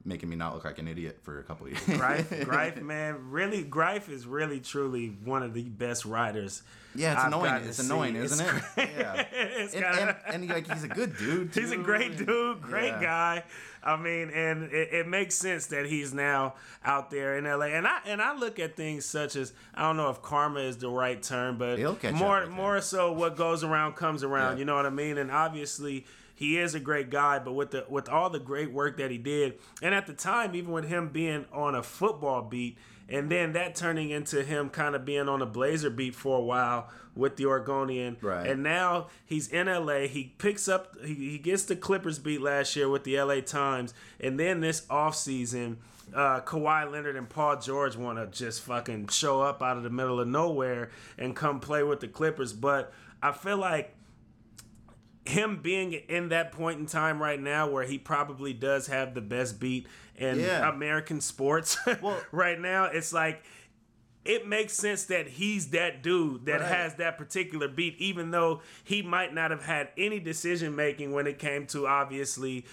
[0.06, 2.00] Making me not look like an idiot for a couple of years.
[2.00, 6.64] Greif, Greif, man, really, Greif is really, truly one of the best writers.
[6.96, 7.64] Yeah, it's I've annoying.
[7.66, 8.20] It's annoying, see.
[8.22, 8.90] isn't It's it?
[8.98, 9.26] Yeah.
[9.34, 11.52] It's And, kinda- and, and like he's a good dude.
[11.54, 13.02] He's a great dude, great Yeah.
[13.02, 13.44] guy.
[13.84, 17.68] I mean, and it, it makes sense that he's now out there in LA.
[17.68, 20.78] And I and I look at things such as I don't know if karma is
[20.78, 22.52] the right term, but He'll catch up more him.
[22.52, 24.54] more so what goes around comes around.
[24.54, 24.60] Yeah.
[24.60, 25.18] You know what I mean?
[25.18, 26.06] And obviously
[26.40, 29.18] he is a great guy, but with the with all the great work that he
[29.18, 32.78] did, and at the time, even with him being on a football beat,
[33.10, 36.42] and then that turning into him kind of being on a Blazer beat for a
[36.42, 38.48] while with the Oregonian, Right.
[38.48, 40.08] and now he's in LA.
[40.08, 43.94] He picks up, he, he gets the Clippers beat last year with the LA Times,
[44.22, 45.76] and then this offseason,
[46.16, 49.90] uh, Kawhi Leonard and Paul George want to just fucking show up out of the
[49.90, 52.54] middle of nowhere and come play with the Clippers.
[52.54, 53.94] But I feel like
[55.26, 59.22] him being in that point in time right now where he probably does have the
[59.22, 60.68] best beat in Yeah.
[60.70, 63.44] American sports Well- right now, it's like
[64.26, 66.70] it makes sense that he's that dude that Right.
[66.72, 71.26] has that particular beat, even though he might not have had any decision making when
[71.26, 72.66] it came to obviously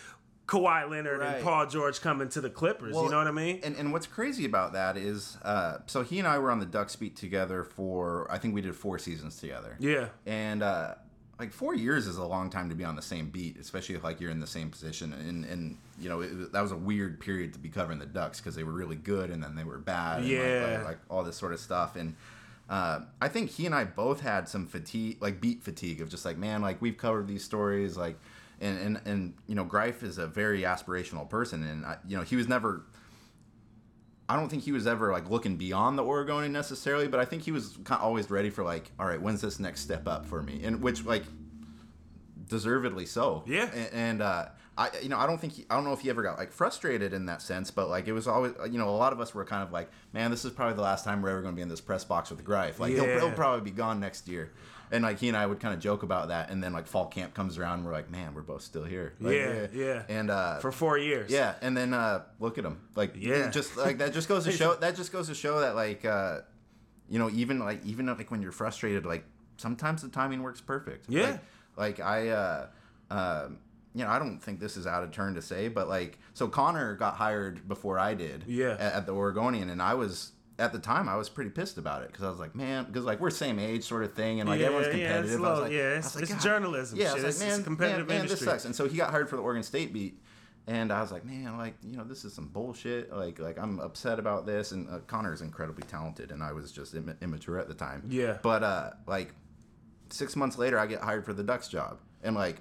[0.49, 2.95] Kawhi Leonard and Paul George coming to the Clippers.
[2.95, 3.61] you know what I mean?
[3.65, 6.67] And and what's crazy about that is, uh, so he and I were on the
[6.67, 9.77] Ducks beat together for I think we did four seasons together.
[9.81, 10.09] yeah.
[10.25, 10.95] And uh,
[11.39, 14.03] like four years is a long time to be on the same beat, especially if
[14.05, 15.13] like you're in the same position.
[15.13, 18.41] And and you know it, that was a weird period to be covering the Ducks
[18.41, 20.19] because they were really good and then they were bad.
[20.23, 20.75] And like- Yeah.
[20.79, 21.97] like, like all this sort of stuff.
[21.97, 22.15] And
[22.69, 26.25] uh, I think he and I both had some fatigue, like beat fatigue of just
[26.25, 28.19] like man, like we've covered these stories, like.
[28.59, 32.23] And, and, and you know Greif is a very aspirational person, and I, you know
[32.23, 32.85] he was never
[34.29, 37.43] I don't think he was ever like looking beyond the Oregonian necessarily, but I think
[37.43, 40.27] he was kind of always ready for like, all right, when's this next step up
[40.27, 40.63] for me?
[40.65, 41.25] And which like
[42.49, 43.45] deservedly so.
[43.47, 43.71] Yeah.
[43.73, 44.47] And, and uh,
[44.79, 46.53] I, you know, I don't think he, I don't know if he ever got like
[46.53, 49.35] frustrated in that sense, but like it was always, you know, a lot of us
[49.35, 51.57] were kind of like, man, this is probably the last time we're ever going to
[51.57, 52.81] be in this press box with Greif.
[52.81, 54.53] Like he'll, he'll probably be gone next year.
[54.93, 57.07] And like he and I would kind of joke about that, and then like fall
[57.07, 59.15] camp comes around, we're like, man, we're both still here.
[59.21, 60.03] Like, Yeah, yeah.
[60.09, 61.31] And uh, For four years.
[61.31, 62.79] yeah, and then uh, look at him.
[62.95, 63.51] Like, Yeah.
[63.51, 64.75] just like that just goes to show.
[64.77, 66.41] That just goes to show that like, uh,
[67.09, 69.25] you know, even like even like when you're frustrated, like
[69.57, 71.07] sometimes the timing works perfect.
[71.09, 71.39] Yeah.
[71.77, 72.67] Like, like I, uh,
[73.11, 73.49] uh,
[73.95, 76.49] you know, I don't think this is out of turn to say, but like, so
[76.49, 78.45] Connor got hired before I did.
[78.47, 78.73] Yeah.
[78.79, 80.33] At, at the Oregonian, and I was.
[80.59, 83.05] At the time, I was pretty pissed about it because I was like, "Man," because
[83.05, 85.45] like we're same age, sort of thing, and like Yeah, everyone's yeah, it's competitive.
[85.45, 87.13] I was low- like, yeah, it's- like, it's journalism Yeah, shit.
[87.13, 88.47] like, It's- man, it's competitive man, man, this industry.
[88.47, 88.65] sucks.
[88.65, 90.19] And so he got hired for the Oregon State beat,
[90.67, 93.13] and I was like, man, like you know, this is some bullshit.
[93.15, 94.73] Like, like I'm upset about this.
[94.73, 98.05] And uh, Connor is incredibly talented, and I was just Im- immature at the time.
[98.09, 98.39] Yeah.
[98.43, 99.35] But uh, like
[100.09, 102.57] six months later, I get hired for the Ducks job, and like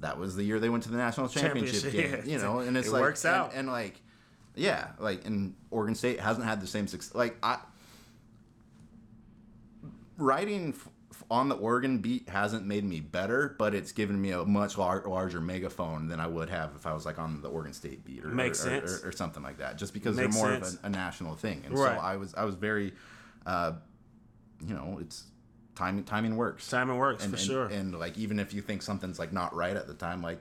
[0.00, 2.22] that was the year they went to the national championship, Championship, game.
[2.26, 2.36] yeah.
[2.36, 3.52] You know, and it's It like works and- out.
[3.54, 4.02] and like.
[4.54, 7.14] Yeah, like and Oregon State hasn't had the same success.
[7.14, 7.58] Like I,
[10.18, 10.88] writing f-
[11.30, 15.04] on the Oregon beat hasn't made me better, but it's given me a much lar-
[15.06, 18.24] larger megaphone than I would have if I was like on the Oregon State beat
[18.24, 19.78] or, Makes or, or, or something like that.
[19.78, 20.74] Just because Makes they're more sense.
[20.74, 21.96] of a, a national thing, and Right.
[21.96, 22.92] so I was I was very,
[23.46, 23.72] uh,
[24.66, 25.24] you know, it's
[25.74, 26.68] timing timing works.
[26.68, 27.66] Timing works, and, for and- sure.
[27.66, 30.40] And like even if you think something's like not right at the time, like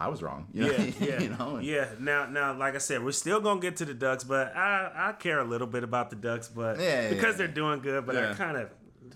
[0.00, 0.46] I was wrong.
[0.54, 0.72] You know?
[0.72, 1.58] Yeah, yeah, you know.
[1.58, 1.88] Yeah.
[2.00, 5.12] Now, now, like I said, we're still gonna get to the Ducks, but I, I
[5.12, 8.16] care a little bit about the Ducks, but Yeah, yeah, because they're doing good, but
[8.16, 8.70] I kind of,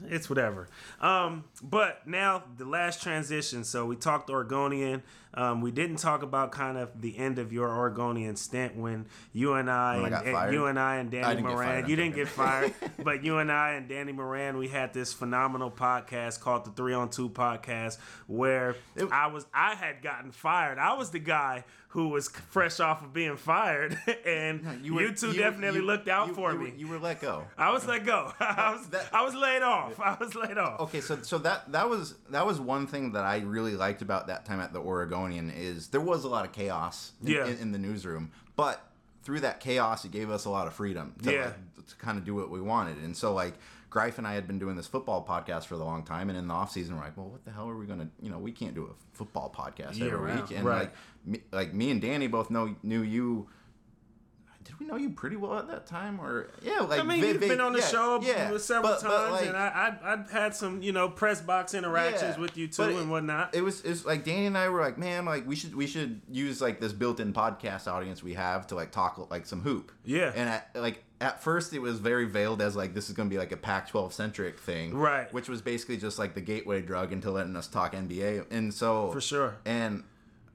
[0.07, 0.69] it's whatever.
[1.01, 3.65] Um, but now the last transition.
[3.65, 5.03] So we talked Oregonian.
[5.37, 9.55] Um, we didn't talk about kind of the end of your Oregonian stint when you
[9.55, 11.57] and I, When and, you and I and Danny I Moran.
[11.57, 15.13] fired, you didn't get fired, but you and I and Danny Moran, we had this
[15.13, 20.31] phenomenal podcast called the Three on Two Podcast, where It- I was I had gotten
[20.33, 20.79] fired.
[20.79, 25.29] I was the guy who was fresh off of being fired, and you, were- two
[25.29, 26.73] you- definitely you- looked out you- for you me.
[26.77, 27.45] You were let go.
[27.57, 28.33] I was let go.
[28.41, 29.99] I was That- I was laid off.
[30.01, 30.81] I was laid off.
[30.81, 34.27] Okay, so so that that was that was one thing that I really liked about
[34.27, 34.81] that time at the
[35.33, 37.47] Is there was a lot of chaos in, Yeah.
[37.47, 38.85] in, in the newsroom, but
[39.23, 41.45] through that chaos, it gave us a lot of freedom to, Yeah.
[41.47, 42.99] like, to kind of do what we wanted.
[42.99, 43.55] And so like
[43.91, 46.49] Greif and I had been doing this football podcast for a long time, and in
[46.49, 48.09] the off season, we're like, well, what the hell are we gonna?
[48.21, 50.81] You know, we can't do a football podcast every week, and right.
[50.83, 50.93] like
[51.25, 53.49] me, like me and Danny both know knew you.
[54.85, 56.81] We know you pretty well at that time, or yeah?
[56.81, 59.47] Like I mean, you've been on the yeah, show yeah, several but- times, but, like,
[59.47, 62.83] and I, I I've had some you know press box interactions Yeah, with you too
[62.83, 63.55] but it- and whatnot.
[63.55, 65.87] It was it was like Danny and I were like, man, like we should we
[65.87, 69.91] should use like this built-in podcast audience we have to like talk like some hoop.
[70.05, 70.33] Yeah.
[70.35, 73.35] And at, like at first it was very veiled as like this is going to
[73.35, 75.33] be like a Pac-12 centric thing, Right.
[75.33, 78.47] Which was basically just like the gateway drug into letting us talk NBA.
[78.51, 79.55] And so For sure.
[79.65, 80.05] And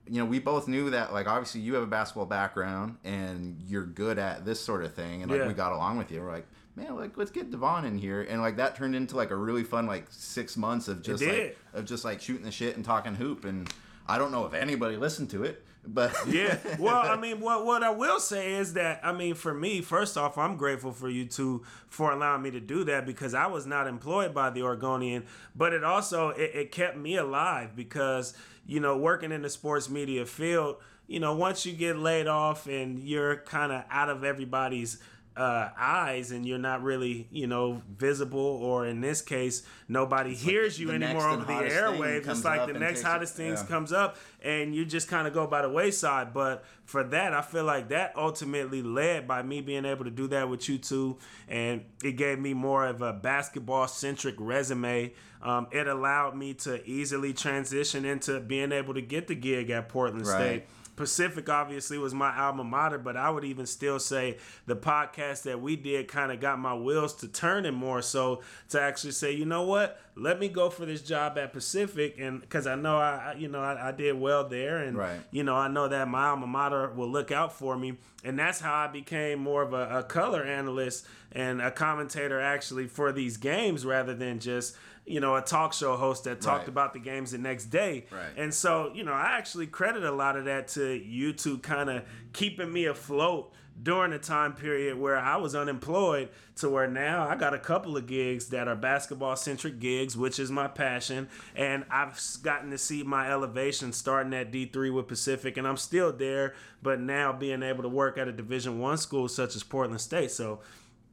[0.10, 3.86] you know, we both knew that like obviously you have a basketball background and you're
[3.86, 5.48] good at this sort of thing, and like Yeah.
[5.48, 6.22] we got along with you.
[6.22, 6.48] We're like.
[6.76, 9.66] Man, like let's get Devon in here, and like that turned into like a really
[9.66, 13.16] fun like six months of just like of just like shooting the shit and talking
[13.16, 13.44] hoop.
[13.44, 13.70] And
[14.08, 16.58] I don't know if anybody listened to it, but yeah.
[16.80, 20.16] Well, I mean, what what I will say is that I mean, for me, first
[20.16, 23.66] off, I'm grateful for you two for allowing me to do that because I was
[23.66, 28.36] not employed by the Oregonian, but it also it, it kept me alive because
[28.70, 30.76] you know, working in the sports media field,
[31.08, 35.00] you know, once you get laid off and you're kind of out of everybody's
[35.38, 40.78] uh, eyes and you're not really, you know, visible, or in this case, nobody hears
[40.80, 42.28] you anymore over the airwaves.
[42.28, 43.68] It's like the next it- hottest things yeah.
[43.68, 46.34] comes up, and you just kind of go by the wayside.
[46.34, 50.28] But for that, I feel like that ultimately led by me being able to do
[50.28, 51.18] that with you two,
[51.48, 55.14] and it gave me more of a basketball centric resume.
[55.42, 59.88] Um, it allowed me to easily transition into being able to get the gig at
[59.88, 60.36] Portland Right.
[60.36, 60.64] State.
[61.00, 64.36] Pacific obviously was my alma mater, but I would even still say
[64.66, 68.82] the podcast that we did kind of got my wheels to turning more so to
[68.82, 72.68] actually say, you know what, let me go for this job at Pacific, and because
[72.68, 75.22] I know I, you know, I, I did well there, and Right.
[75.32, 78.60] you know, I know that my alma mater will look out for me, and that's
[78.60, 83.38] how I became more of a, a color analyst and a commentator actually for these
[83.38, 84.76] games rather than just
[85.10, 86.68] you know a talk show host that talked Right.
[86.70, 88.06] about the games the next day.
[88.12, 88.30] Right.
[88.38, 92.04] And so, you know, I actually credit a lot of that to YouTube kind of
[92.34, 93.52] keeping me afloat
[93.82, 97.96] during a time period where I was unemployed to where now I got a couple
[97.96, 101.30] of gigs that are basketball centric gigs, which is my passion.
[101.56, 106.12] And I've gotten to see my elevation starting at D3 with Pacific and I'm still
[106.12, 110.02] there, but now being able to work at a division one school such as Portland
[110.02, 110.32] State.
[110.32, 110.60] So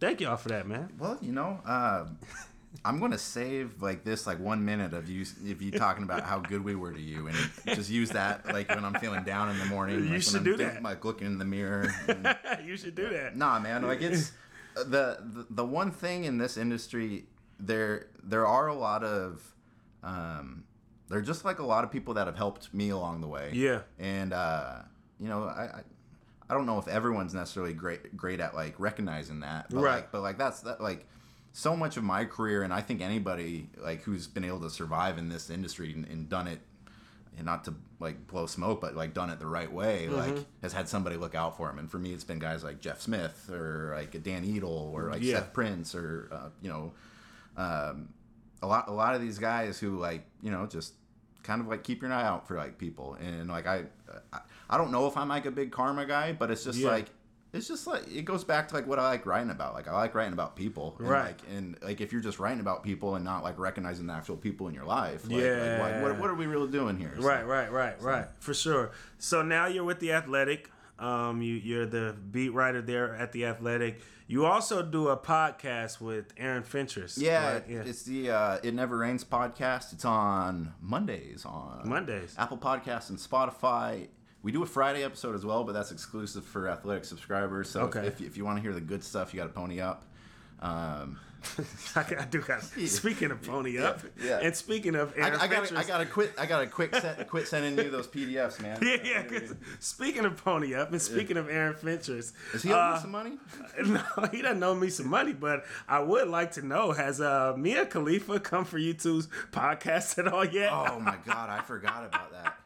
[0.00, 0.92] thank y'all for that, man.
[0.98, 2.06] Well, you know, uh,
[2.84, 6.38] I'm gonna save like this like one minute of you if you talking about how
[6.38, 7.36] good we were to you, and
[7.74, 10.04] just use that like when I'm feeling down in the morning.
[10.04, 10.82] You like, should do that.
[10.82, 11.92] Like looking in the mirror.
[12.08, 13.36] and- you should do that.
[13.36, 14.32] nah, man, like it's
[14.74, 14.84] the,
[15.20, 17.24] the the one thing in this industry.
[17.58, 19.42] There there are a lot of
[20.02, 20.64] um,
[21.08, 23.50] there are just like a lot of people that have helped me along the way.
[23.54, 23.80] Yeah.
[23.98, 24.82] and uh,
[25.18, 25.62] you know I.
[25.62, 25.80] I
[26.48, 29.94] I don't know if everyone's necessarily great great at like recognizing that, but Right.
[29.96, 31.04] like, but like that's that like
[31.58, 35.16] so much of my career, and I think anybody like who's been able to survive
[35.16, 36.60] in this industry and, and done it,
[37.38, 40.34] and not to like blow smoke, but like done it the right way, Mm-hmm.
[40.34, 41.78] like has had somebody look out for him.
[41.78, 45.22] And for me, it's been guys like Jeff Smith or like Dan Edel or like
[45.22, 45.36] Yeah.
[45.36, 46.92] Seth Prince or uh, you know,
[47.56, 48.10] um,
[48.62, 50.92] a lot a lot of these guys who like you know just
[51.42, 53.84] kind of like keep your eye out for like people and like I
[54.32, 56.90] I, I don't know if I'm like a big karma guy, but it's just Yeah.
[56.90, 57.06] like
[57.56, 59.74] it's just like it goes back to like what I like writing about.
[59.74, 61.26] Like I like writing about people, and Right.
[61.26, 64.36] Like, and like if you're just writing about people and not like recognizing the actual
[64.36, 65.78] people in your life, like, like, Yeah.
[65.80, 67.12] like, what, what are we really doing here?
[67.18, 68.26] So- Right, right, right, right.
[68.40, 68.92] For sure.
[69.18, 70.70] So now you're with the Athletic.
[70.98, 74.00] Um, you you're the beat writer there at the Athletic.
[74.28, 77.16] You also do a podcast with Aaron Fentress.
[77.18, 77.64] Yeah, right?
[77.68, 77.82] yeah.
[77.84, 79.92] it's the uh, It Never Rains podcast.
[79.92, 82.34] It's on Mondays on Mondays.
[82.38, 84.08] Apple Podcasts and Spotify.
[84.46, 87.68] We do a Friday episode as well, but that's exclusive for athletic subscribers.
[87.68, 88.06] So Okay.
[88.06, 90.04] if, if you want to hear the good stuff, you got to pony up.
[90.60, 91.18] Um,
[91.96, 92.62] I, do got.
[92.86, 94.38] Speaking of pony up, yeah.
[94.40, 96.32] and speaking of I, Aaron I got I got to quit.
[96.38, 98.78] I got to quit set, quit sending you those PDFs, man.
[98.82, 99.22] yeah, yeah.
[99.24, 103.00] 'cause Speaking of pony up, and speaking of Aaron Fentress, Is he owing uh, you
[103.00, 103.32] some money?
[103.84, 107.54] No, he doesn't owe me some money, but I would like to know: Has uh,
[107.58, 110.72] Mia Khalifa come for you two's podcast at all yet?
[110.72, 112.58] Oh my god, I forgot about that.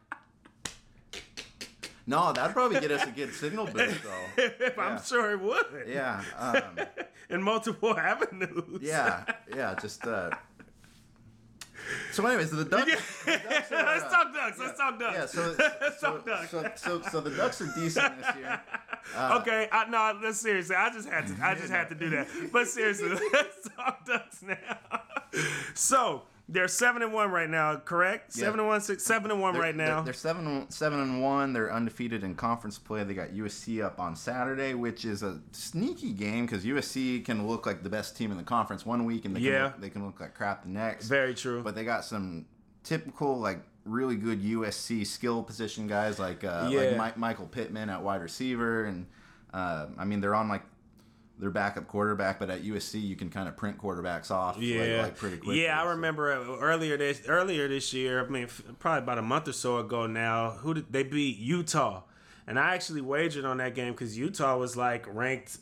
[2.07, 4.45] No, that'd probably get us a good signal boost, though.
[4.79, 5.03] I'm yeah.
[5.03, 5.67] sure it would.
[5.87, 6.87] Yeah, um,
[7.31, 8.81] In multiple avenues.
[8.83, 9.25] yeah,
[9.55, 9.75] yeah.
[9.81, 10.31] Just uh.
[12.13, 13.25] So, anyways, the Ducks.
[13.25, 14.59] the Ducks are, Let's uh, talk ducks.
[14.59, 15.17] Let's talk ducks.
[15.17, 16.51] Yeah, so Let's so, talk ducks.
[16.51, 18.61] so so so the Ducks are decent this year.
[19.17, 20.77] Uh, okay, I, no, let's seriously.
[20.77, 21.37] I just had to.
[21.43, 22.29] I just had to do that.
[22.53, 24.57] But seriously, let's talk ducks now.
[25.75, 26.23] So
[26.53, 28.33] they're seven and one right now, correct?
[28.37, 28.45] Yeah.
[28.45, 29.97] Seven and one, six, seven and one They're, right now.
[29.97, 31.53] they're, they're seven seven and one.
[31.53, 33.05] They're undefeated in conference play.
[33.05, 37.67] They got USC up on Saturday, which is a sneaky game because USC can look
[37.67, 39.53] like the best team in the conference one week, and they Yeah.
[39.53, 41.07] can look, they can look like crap the next.
[41.09, 41.63] Very true.
[41.63, 42.47] But they got some
[42.83, 46.81] typical like really good USC skill position guys like uh, Yeah.
[46.99, 49.07] like Mi- Michael Pittman at wide receiver, and
[49.55, 50.63] uh, I mean they're on like
[51.41, 55.03] their backup quarterback, but at USC you can kind of print quarterbacks off like, yeah,
[55.03, 55.65] like pretty quickly.
[55.65, 55.81] yeah.
[55.81, 55.91] I so.
[55.91, 58.25] remember uh, earlier this earlier this year.
[58.25, 60.51] I mean, f- probably about a month or so ago now.
[60.51, 61.39] Who did they beat?
[61.39, 62.03] Utah,
[62.47, 65.59] and I actually wagered on that game because Utah was like ranked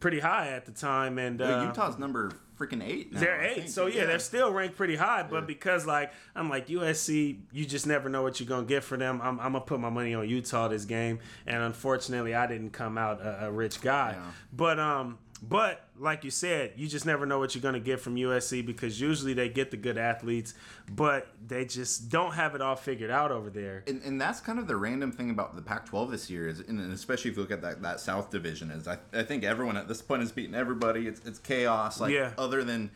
[0.00, 3.12] pretty high at the time, and Yeah, uh, Utah's number freaking eight.
[3.12, 3.68] Now, They're I eight, think.
[3.70, 5.22] so yeah, they're still ranked pretty high.
[5.22, 8.96] But because like I'm like USC, you just never know what you're gonna get for
[8.96, 9.20] them.
[9.22, 12.98] I'm, I'm gonna put my money on Utah this game, and unfortunately, I didn't come
[12.98, 14.12] out a, a rich guy.
[14.16, 14.30] Yeah.
[14.52, 18.16] But um, but like you said, you just never know what you're gonna get from
[18.16, 20.54] USC because usually they get the good athletes,
[20.90, 23.84] but they just don't have it all figured out over there.
[23.86, 26.80] and, and that's kind of the random thing about the Pac-12 this year is, and
[26.92, 29.88] especially if you look at that, that South division, is I, I think everyone at
[29.88, 31.06] this point has beaten everybody.
[31.06, 32.00] It's, it's chaos.
[32.00, 32.32] Like Yeah.
[32.36, 32.90] other than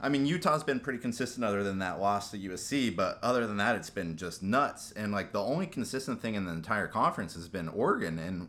[0.00, 3.56] I mean, Utah's been pretty consistent other than that loss to USC, but other than
[3.56, 4.92] that, it's been just nuts.
[4.92, 8.18] And like the only consistent thing in the entire conference has been Oregon.
[8.18, 8.48] And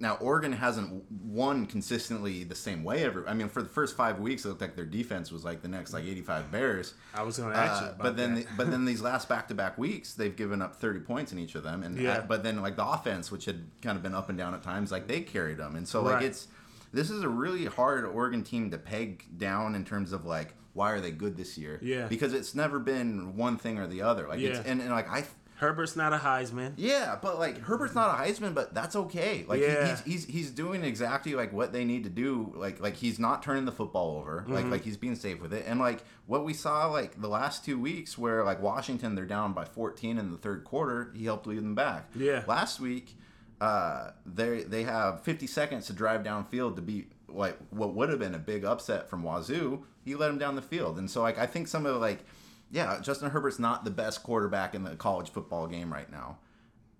[0.00, 3.26] now Oregon hasn't won consistently the same way every.
[3.26, 5.68] I mean, for the first five weeks, it looked like their defense was like the
[5.68, 6.94] next like 85 Bears.
[7.14, 9.28] I was going to ask you Uh, about but then, the- but then these last
[9.28, 12.14] back-to-back weeks, they've given up 30 points in each of them, and Yeah.
[12.18, 14.62] uh, but then like the offense, which had kind of been up and down at
[14.62, 16.24] times, like they carried them, and so like Right.
[16.24, 16.48] it's
[16.92, 20.90] this is a really hard Oregon team to peg down in terms of like why
[20.90, 21.78] are they good this year?
[21.82, 22.08] Yeah.
[22.08, 24.26] because it's never been one thing or the other.
[24.26, 24.64] Like it's Yeah.
[24.72, 25.24] and, and like I.
[25.56, 26.72] Herbert's not a Heisman.
[26.76, 29.44] Yeah, but like Herbert's not a Heisman, but that's okay.
[29.46, 32.52] Like he- he's, he's he's doing exactly like what they need to do.
[32.56, 34.40] Like like he's not turning the football over.
[34.42, 34.52] Mm-hmm.
[34.52, 35.64] Like like he's being safe with it.
[35.66, 39.52] And like what we saw like the last two weeks, where like Washington they're down
[39.52, 42.10] by 14 in the third quarter, he helped lead them back.
[42.16, 42.42] Yeah.
[42.48, 43.16] Last week,
[43.60, 48.18] uh, they they have 50 seconds to drive downfield to beat like what would have
[48.18, 49.84] been a big upset from Wazoo.
[50.04, 52.24] He let him down the field, and so like I think some of like.
[52.70, 56.38] Yeah, Justin Herbert's not the best quarterback in the college football game right now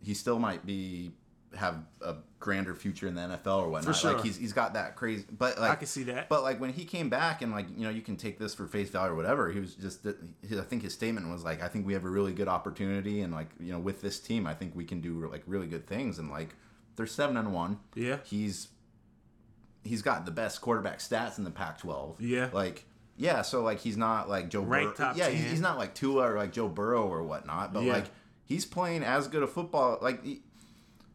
[0.05, 1.13] he still might be
[1.57, 3.95] have a grander future in the NFL or whatnot.
[3.95, 4.13] For sure.
[4.15, 6.29] Like he's he's got that crazy, but like I can see that.
[6.29, 8.67] But like when he came back and like you know you can take this for
[8.67, 9.51] face value or whatever.
[9.51, 12.33] He was just I think his statement was like I think we have a really
[12.33, 15.43] good opportunity and like you know with this team I think we can do like
[15.47, 16.55] really good things and like
[16.97, 17.79] they're seven and one.
[17.95, 18.19] Yeah.
[18.25, 18.69] he's
[19.85, 22.17] he's got the best quarterback stats in the Pac-12.
[22.19, 22.51] Yeah.
[22.53, 22.87] like.
[23.17, 25.13] Yeah, so like he's not like Joe Ranked Burrow.
[25.15, 27.93] yeah, he's, he's not like Tua or like Joe Burrow or whatnot, but Yeah.
[27.95, 28.07] like
[28.45, 29.99] he's playing as good a football.
[30.03, 30.43] Like he,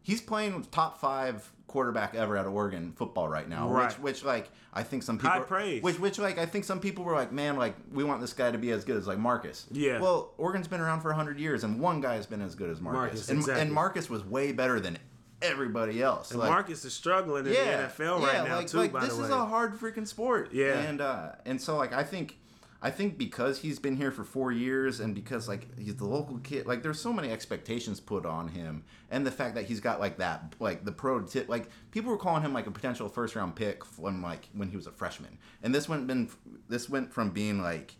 [0.02, 3.70] he's playing top five quarterback ever out of Oregon football right now.
[3.70, 3.90] Right.
[3.92, 5.84] Which, which like I think some people High praise.
[5.84, 8.50] Which, which like I think some people were like, man, like we want this guy
[8.50, 9.68] to be as good as like Marcus.
[9.72, 10.00] Yeah.
[10.00, 12.80] Well, Oregon's been around for hundred years, and one guy has been as good as
[12.82, 13.62] Marcus, Marcus, and, exactly.
[13.62, 14.98] and Marcus was way better than
[15.42, 16.32] everybody else.
[16.32, 18.78] And Like, Marcus is struggling in yeah, the NFL yeah, right now like, too.
[18.78, 20.50] Like by this the way, is a hard freaking sport.
[20.54, 20.80] Yeah.
[20.80, 22.38] and uh, and so like I think.
[22.82, 26.38] I think because he's been here for four years and because like he's the local
[26.38, 30.00] kid, like there's so many expectations put on him, and the fact that he's got
[30.00, 33.36] like that, like the pro tip, like people were calling him like a potential first
[33.36, 36.30] round pick from like when he was a freshman, and this went been
[36.70, 37.98] this went from being like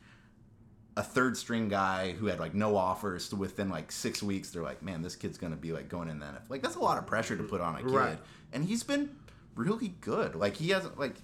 [1.00, 4.62] a third string guy who had like no offers to within like six weeks they're
[4.72, 6.50] like, man, this kid's gonna be like going in the NFL.
[6.50, 8.18] Like that's a lot of pressure to put on a kid, Right.
[8.54, 9.16] and he's been
[9.56, 10.36] really good.
[10.36, 11.16] Like he hasn't like,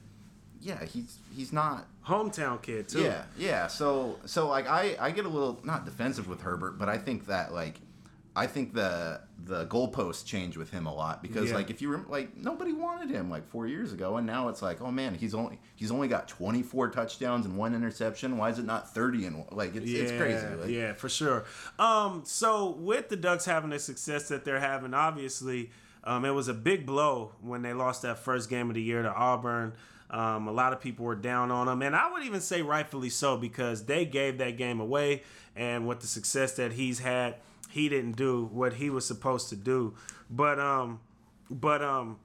[0.61, 1.87] yeah, he's he's not.
[2.07, 3.01] hometown kid too.
[3.01, 3.67] Yeah, yeah.
[3.67, 7.25] So so like I I get a little not defensive with Herbert, but I think
[7.27, 7.75] that like.
[8.35, 11.55] I think the the goalposts change with him a lot because Yeah.
[11.55, 14.61] like if you rem- like nobody wanted him like four years ago and now it's
[14.61, 18.57] like oh man he's only he's only got 24 touchdowns and one interception why is
[18.59, 21.45] it not 30 and like it's, yeah, it's crazy like, yeah, for sure.
[21.79, 25.69] Um, so with the Ducks having the success that they're having, obviously,
[26.03, 29.01] um, it was a big blow when they lost that first game of the year
[29.03, 29.73] to Auburn.
[30.09, 33.09] Um, a lot of people were down on them, and I would even say rightfully
[33.09, 35.23] so because they gave that game away.
[35.55, 37.35] And with the success that he's had,
[37.75, 39.93] he didn't do what he was supposed to do.
[40.29, 41.01] But um,
[41.51, 42.19] but um,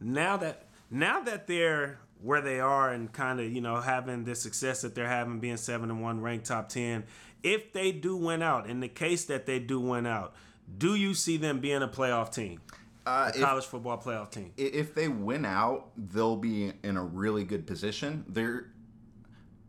[0.00, 4.34] now that now that they're where they are and kind of you know having the
[4.34, 7.04] success that they're having being seven and one ranked top 10
[7.42, 10.34] if they do win out in the case that they do win out
[10.78, 12.60] do you see them being a playoff team?
[13.04, 14.52] Uh, a if, college football playoff team?
[14.56, 18.24] If they win out they'll be in a really good position.
[18.28, 18.66] They're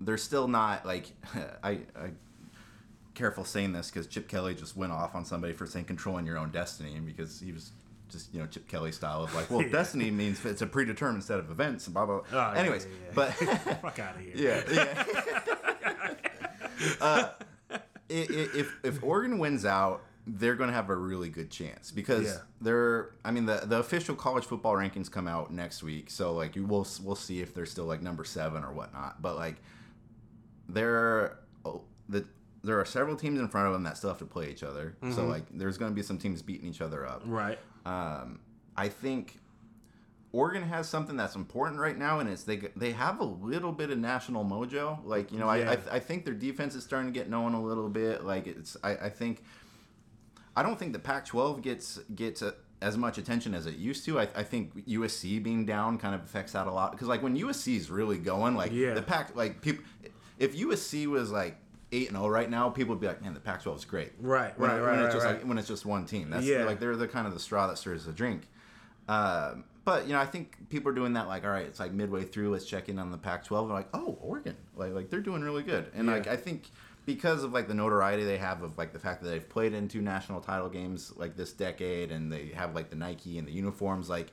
[0.01, 1.07] they're still not like
[1.63, 2.11] I, I
[3.14, 6.38] careful saying this because Chip Kelly just went off on somebody for saying controlling your
[6.38, 7.72] own destiny and because he was
[8.09, 9.70] just you know Chip Kelly style of like well Yeah.
[9.70, 12.22] destiny means it's a predetermined set of events and blah blah.
[12.30, 12.53] blah.
[12.55, 13.11] Oh, Anyways, yeah, yeah.
[13.14, 13.34] but
[13.82, 16.14] fuck out of here yeah, yeah.
[17.01, 17.30] uh,
[18.09, 23.11] if if Oregon wins out, they're going to have a really good chance because they're.
[23.26, 26.66] I mean, the the official college football rankings come out next week, so like you
[26.66, 29.22] will we'll see if they're still like number seven or whatnot.
[29.22, 29.55] But like,
[30.70, 32.26] there oh, the
[32.64, 34.95] there are several teams in front of them that still have to play each other.
[35.01, 35.14] Mm-hmm.
[35.14, 37.22] So like, there's going to be some teams beating each other up.
[37.26, 38.39] right Um,
[38.78, 39.39] I think
[40.32, 43.91] Oregon has something that's important right now, and it's they they have a little bit
[43.91, 44.97] of national mojo.
[45.05, 45.72] Like you know, Yeah.
[45.72, 48.24] I, I I think their defense is starting to get known a little bit.
[48.24, 49.43] Like it's I, I think
[50.55, 54.20] I don't think the Pac-12 gets gets a, as much attention as it used to.
[54.20, 57.38] I, I think USC being down kind of affects that a lot because like when
[57.38, 58.93] USC is really going, like Yeah.
[58.95, 59.84] the Pac like people
[60.39, 61.57] if USC was like.
[61.94, 62.70] Eight and zero right now.
[62.70, 65.04] People would be like, "Man, the Pac-12 is great." Right, when, right, when right, it's
[65.06, 65.36] right, just right.
[65.38, 66.30] like when it's just one team.
[66.32, 66.66] That's Yeah.
[66.66, 68.48] like they're the kind of the straw that stirs the drink.
[69.08, 71.28] Um, but you know, I think people are doing that.
[71.28, 72.52] Like, all right, it's like midway through.
[72.52, 73.68] Let's check in on the Pac-12.
[73.68, 75.91] They're like, oh, Oregon, like like they're doing really good.
[75.94, 76.14] And Yeah.
[76.14, 76.64] like I think
[77.06, 79.88] because of like the notoriety they have of like the fact that they've played in
[79.89, 83.52] two national title games like this decade, and they have like the Nike and the
[83.52, 84.32] uniforms, like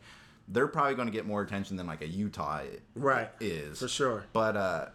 [0.48, 2.62] they're probably going to get more attention than like a Utah
[2.96, 4.86] right is for sure but uh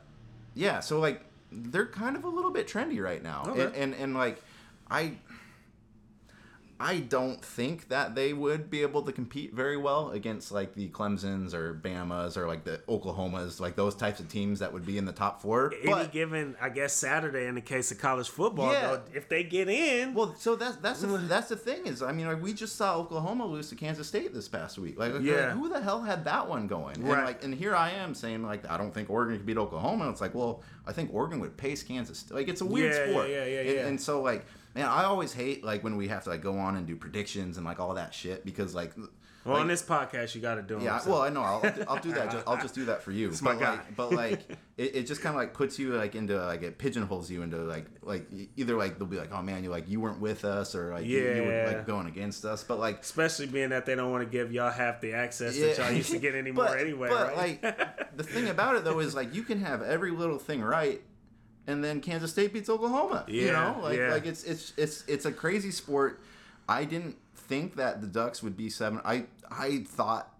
[0.53, 3.63] yeah, so like they're kind of a little bit trendy right now, Okay.
[3.65, 4.41] and, and and like
[4.89, 5.13] I
[6.77, 10.89] I don't think that they would be able to compete very well against like the
[10.89, 14.97] Clemson's or Bama's or like the Oklahomas, like those types of teams that would be
[14.97, 15.73] in the top four.
[15.81, 18.87] Any But given, I guess Saturday in the case of college football, Yeah.
[18.87, 22.11] though, if they get in, well, so that's that's the, that's the thing is, I
[22.11, 24.99] mean, like we just saw Oklahoma lose to Kansas State this past week.
[24.99, 25.51] Like, Yeah.
[25.51, 26.95] who the hell had that one going?
[26.97, 27.23] And Right.
[27.23, 30.09] like, and here I am saying like I don't think Oregon could beat Oklahoma.
[30.09, 32.19] It's like, well, I think Oregon would pace Kansas.
[32.19, 32.35] State.
[32.35, 33.29] Like, it's a weird Yeah, sport.
[33.29, 33.87] yeah, yeah, And- yeah.
[33.87, 34.45] And, so like,
[34.75, 37.57] man, I always hate like when we have to like go on and do predictions
[37.57, 38.95] and like all that shit because like.
[38.97, 39.07] well,
[39.45, 40.83] like, on this podcast, you got to do them.
[40.83, 41.11] yeah, so.
[41.11, 41.41] well, I know.
[41.41, 42.31] I'll, I'll do- I'll do that.
[42.31, 43.29] Just, I'll just do that for you.
[43.41, 43.71] my but guy.
[43.71, 44.39] like, but like,
[44.77, 47.57] it, it just kind of like puts you like into like it pigeonholes you into
[47.57, 50.75] like like either like they'll be like, oh man, you like you weren't with us
[50.75, 52.63] or like you, you were like going against us.
[52.63, 55.77] But like, Especially being that they don't want to give y'all half the access that
[55.77, 57.63] y'all used to get anymore but, anyway, But right?
[57.63, 61.01] like, the thing about it though is like you can have every little thing right.
[61.67, 63.25] And then Kansas State beats Oklahoma.
[63.27, 64.11] you know, like yeah.
[64.11, 66.21] like it's it's it's it's a crazy sport.
[66.69, 69.01] I didn't think that the Ducks would be seven.
[69.03, 70.31] I I thought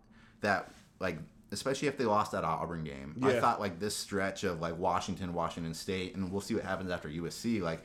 [0.41, 1.17] that like
[1.51, 3.15] especially if they lost that Auburn game.
[3.23, 6.91] I thought like this stretch of like Washington, Washington State, and we'll see what happens
[6.91, 7.61] after USC.
[7.61, 7.84] Like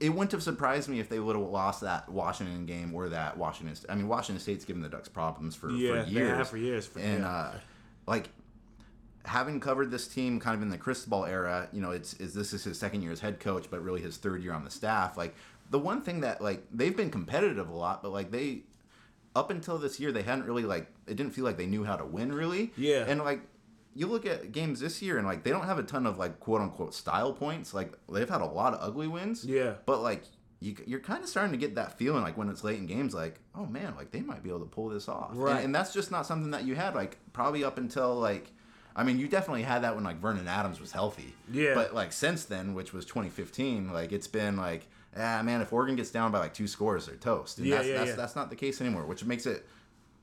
[0.00, 3.36] it wouldn't have surprised me if they would have lost that Washington game or that
[3.36, 3.74] Washington.
[3.74, 3.90] State.
[3.90, 6.36] I mean, Washington State's given the Ducks problems for, Yeah, for years.
[6.36, 7.30] have for years, for- and yeah.
[7.30, 7.54] uh,
[8.06, 8.28] like
[9.24, 12.52] having covered this team kind of in the Cristobal era, you know, it's is this
[12.52, 15.16] is his second year as head coach, but really his third year on the staff.
[15.16, 15.34] Like
[15.70, 18.62] the one thing that like they've been competitive a lot, but like they
[19.36, 21.96] up until this year they hadn't really like it didn't feel like they knew how
[21.96, 22.72] to win really.
[22.76, 23.04] Yeah.
[23.08, 23.40] And like
[23.96, 26.38] you look at games this year and like they don't have a ton of like
[26.40, 27.72] quote unquote style points.
[27.72, 29.44] Like they've had a lot of ugly wins.
[29.44, 29.74] Yeah.
[29.86, 30.24] But like
[30.60, 33.14] you, you're kind of starting to get that feeling like when it's late in games,
[33.14, 35.30] like oh man, like they might be able to pull this off.
[35.32, 35.64] And- Right.
[35.64, 38.52] and that's just not something that you had like probably up until like
[38.96, 41.34] I mean, you definitely had that when like Vernon Adams was healthy.
[41.50, 41.74] Yeah.
[41.74, 44.86] But like since then, which was 2015, like it's been like,
[45.16, 47.58] ah, man, if Oregon gets down by like two scores, they're toast.
[47.58, 48.16] And Yeah, that's, yeah, that's, yeah.
[48.16, 49.66] that's not the case anymore, which makes it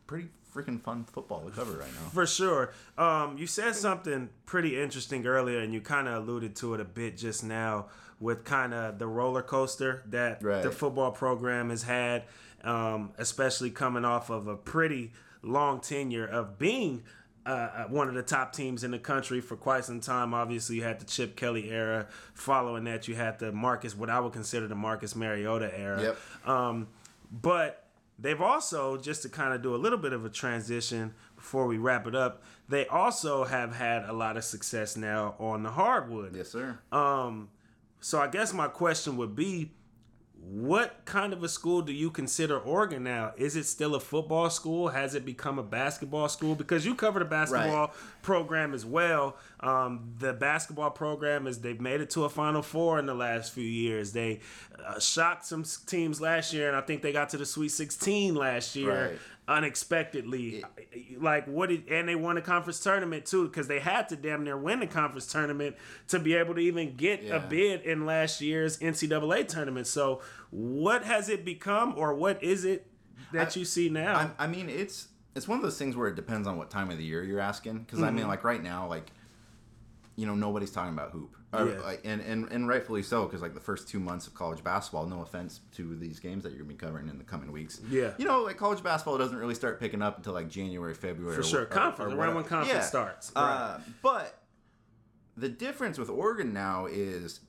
[0.08, 2.10] pretty freaking fun football to cover right now.
[2.14, 2.74] For sure.
[2.98, 6.86] Um, you said something pretty interesting earlier, and you kind of alluded to it a
[6.86, 7.88] bit just now
[8.20, 10.62] with kind of the roller coaster that Right.
[10.62, 12.24] the football program has had,
[12.64, 15.12] um, especially coming off of a pretty
[15.42, 17.04] long tenure of being.
[17.44, 20.32] Uh, one of the top teams in the country for quite some time.
[20.32, 22.06] Obviously, you had the Chip Kelly era.
[22.36, 26.02] Following that, you had the Marcus, what I would consider the Marcus Mariota era.
[26.02, 26.18] Yep.
[26.48, 26.88] Um,
[27.32, 27.88] but
[28.20, 31.80] they've also, just to kind of do a little bit of a transition before we
[31.80, 36.36] wrap it up, they also have had a lot of success now on the hardwood.
[36.36, 36.78] Yes, sir.
[36.92, 37.50] Um,
[38.02, 39.72] so I guess my question would be,
[40.44, 43.32] what kind of a school do you consider Oregon now?
[43.38, 44.90] Is it still a football school?
[44.90, 46.56] Has it become a basketball school?
[46.56, 49.38] Because you cover the basketball program as well.
[49.60, 53.54] Um, the basketball program is they've made it to a Final Four in the last
[53.54, 54.14] few years.
[54.14, 54.40] They
[54.84, 58.34] uh, shocked some teams last year, and I think they got to the Sweet 16
[58.36, 59.20] last year Right.
[59.48, 60.64] Unexpectedly.
[61.18, 61.70] Like what?
[61.70, 64.80] Did, and they won the conference tournament too because they had to damn near win
[64.80, 65.76] the conference tournament
[66.10, 67.36] to be able to even get Yeah.
[67.36, 69.88] a bid in last year's NCAA tournament.
[69.88, 72.88] So what has it become, or what is it
[73.34, 74.16] that I- you see now?
[74.40, 76.92] I, I mean, it's it's one of those things where it depends on what time
[76.92, 77.80] of the year you're asking.
[77.80, 78.16] Because I Mm-hmm.
[78.18, 79.12] mean, like right now, like
[80.16, 81.80] you know, nobody's talking about hoop, Or, Yeah.
[81.82, 83.26] like, and, and and rightfully so.
[83.26, 86.52] Because like the first two months of college basketball, no offense to these games that
[86.54, 87.82] you're gonna be covering in the coming weeks.
[87.90, 88.14] Yeah.
[88.18, 91.36] you know, like college basketball doesn't really start picking up until like January, February.
[91.36, 91.62] For or sure.
[91.64, 92.82] or- Conference, or around when conference Yeah.
[92.82, 93.32] starts.
[93.36, 94.38] Uh, but
[95.36, 97.42] the difference with Oregon now is,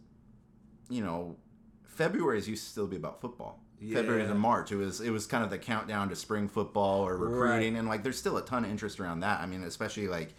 [0.89, 1.37] you know,
[1.85, 3.61] February is used to still be about football.
[3.81, 4.29] February Yeah.
[4.29, 7.75] to March, it was it was kind of the countdown to spring football or recruiting,
[7.75, 7.79] Right.
[7.81, 9.41] and like there's still a ton of interest around that.
[9.41, 10.35] I mean, especially like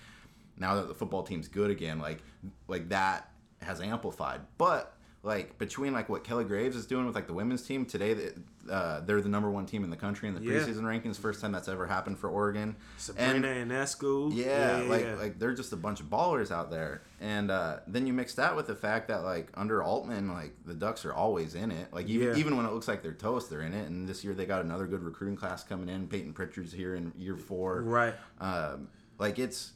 [0.57, 2.23] now that the football team's good again, like
[2.67, 3.29] like that
[3.63, 4.41] has amplified.
[4.57, 4.95] But
[5.25, 8.31] like between like what Kelly Graves is doing with like the women's team today,
[8.69, 10.59] uh, they're the number one team in the country in the Yeah.
[10.59, 11.15] preseason rankings.
[11.17, 12.75] First time that's ever happened for Oregon.
[12.97, 14.35] Sabrina Ionescu.
[14.35, 15.13] Yeah, like yeah.
[15.15, 17.03] like they're just a bunch of ballers out there.
[17.21, 20.73] And uh, then you mix that with the fact that like under Altman, like the
[20.73, 21.93] Ducks are always in it.
[21.93, 22.35] Like even Yeah.
[22.35, 23.87] even when it looks like they're toast, they're in it.
[23.89, 26.07] And this year they got another good recruiting class coming in.
[26.09, 27.81] Payton Pritchard's here in year four.
[27.81, 28.13] right.
[28.41, 28.89] Um,
[29.19, 29.71] like it's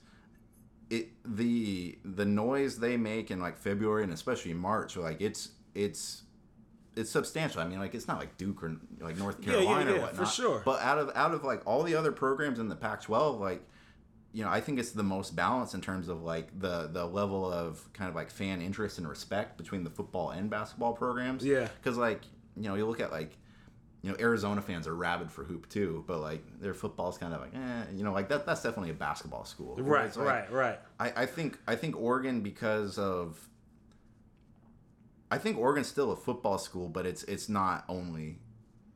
[0.89, 6.23] it the the noise they make in like February and especially March, like it's it's
[6.95, 7.61] it's substantial.
[7.61, 9.99] I mean, like it's not like Duke or like North Yeah, yeah, Carolina yeah, or
[9.99, 10.33] for whatnot.
[10.33, 10.61] sure.
[10.65, 13.61] But out of out of like all the other programs in the Pac-12, like
[14.33, 17.51] you know, I think it's the most balanced in terms of like the the level
[17.51, 21.45] of kind of like fan interest and respect between the football and basketball programs.
[21.45, 21.67] Yeah.
[21.81, 22.21] because like
[22.55, 23.37] you know, you look at like
[24.07, 27.41] you know, Arizona fans are rabid for hoop too, but like their football's kind of
[27.41, 28.45] like, eh, you know, like that.
[28.45, 30.79] That's definitely a basketball school, Right, like, right, right.
[30.97, 33.37] I, I think I think Oregon because of
[35.29, 38.37] I think Oregon's still a football school, but it's it's not only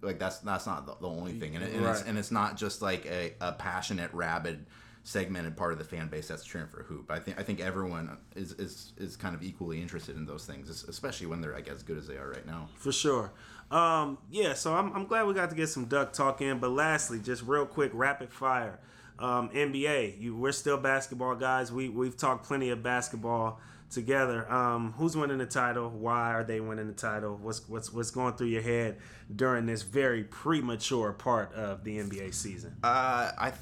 [0.01, 2.55] like that's that's not the, the only thing, and, it, and, it's and it's not
[2.55, 4.65] just like a, a passionate, rabid,
[5.03, 7.09] segmented part of the fan base that's cheering for hoop.
[7.09, 10.83] I think I think everyone is is is kind of equally interested in those things,
[10.83, 12.69] especially when they're like as good as they are right now.
[12.75, 13.31] For sure.
[13.71, 16.59] Um, yeah, so I'm, I'm glad we got to get some duck talk in.
[16.59, 18.79] But lastly, just real quick, rapid fire.
[19.17, 21.71] Um, NBA, you, we're still basketball guys.
[21.71, 24.51] We we've talked plenty of basketball together.
[24.51, 25.89] Um, who's winning the title?
[25.89, 27.37] Why are they winning the title?
[27.41, 28.97] What's what's what's going through your head
[29.33, 32.75] during this very premature part of the NBA season?
[32.83, 33.53] Uh, I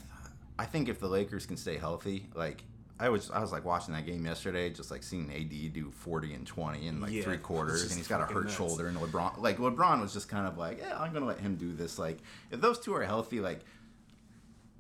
[0.60, 2.64] I think if the Lakers can stay healthy, like
[3.00, 6.34] I was I was like watching that game yesterday, just like seeing AD do forty
[6.34, 8.56] and twenty in like Yeah, three quarters, and he's got a hurt nuts.
[8.58, 11.56] shoulder, and LeBron like LeBron was just kind of like, yeah, I'm gonna let him
[11.56, 11.98] do this.
[11.98, 12.18] Like
[12.52, 13.62] if those two are healthy, like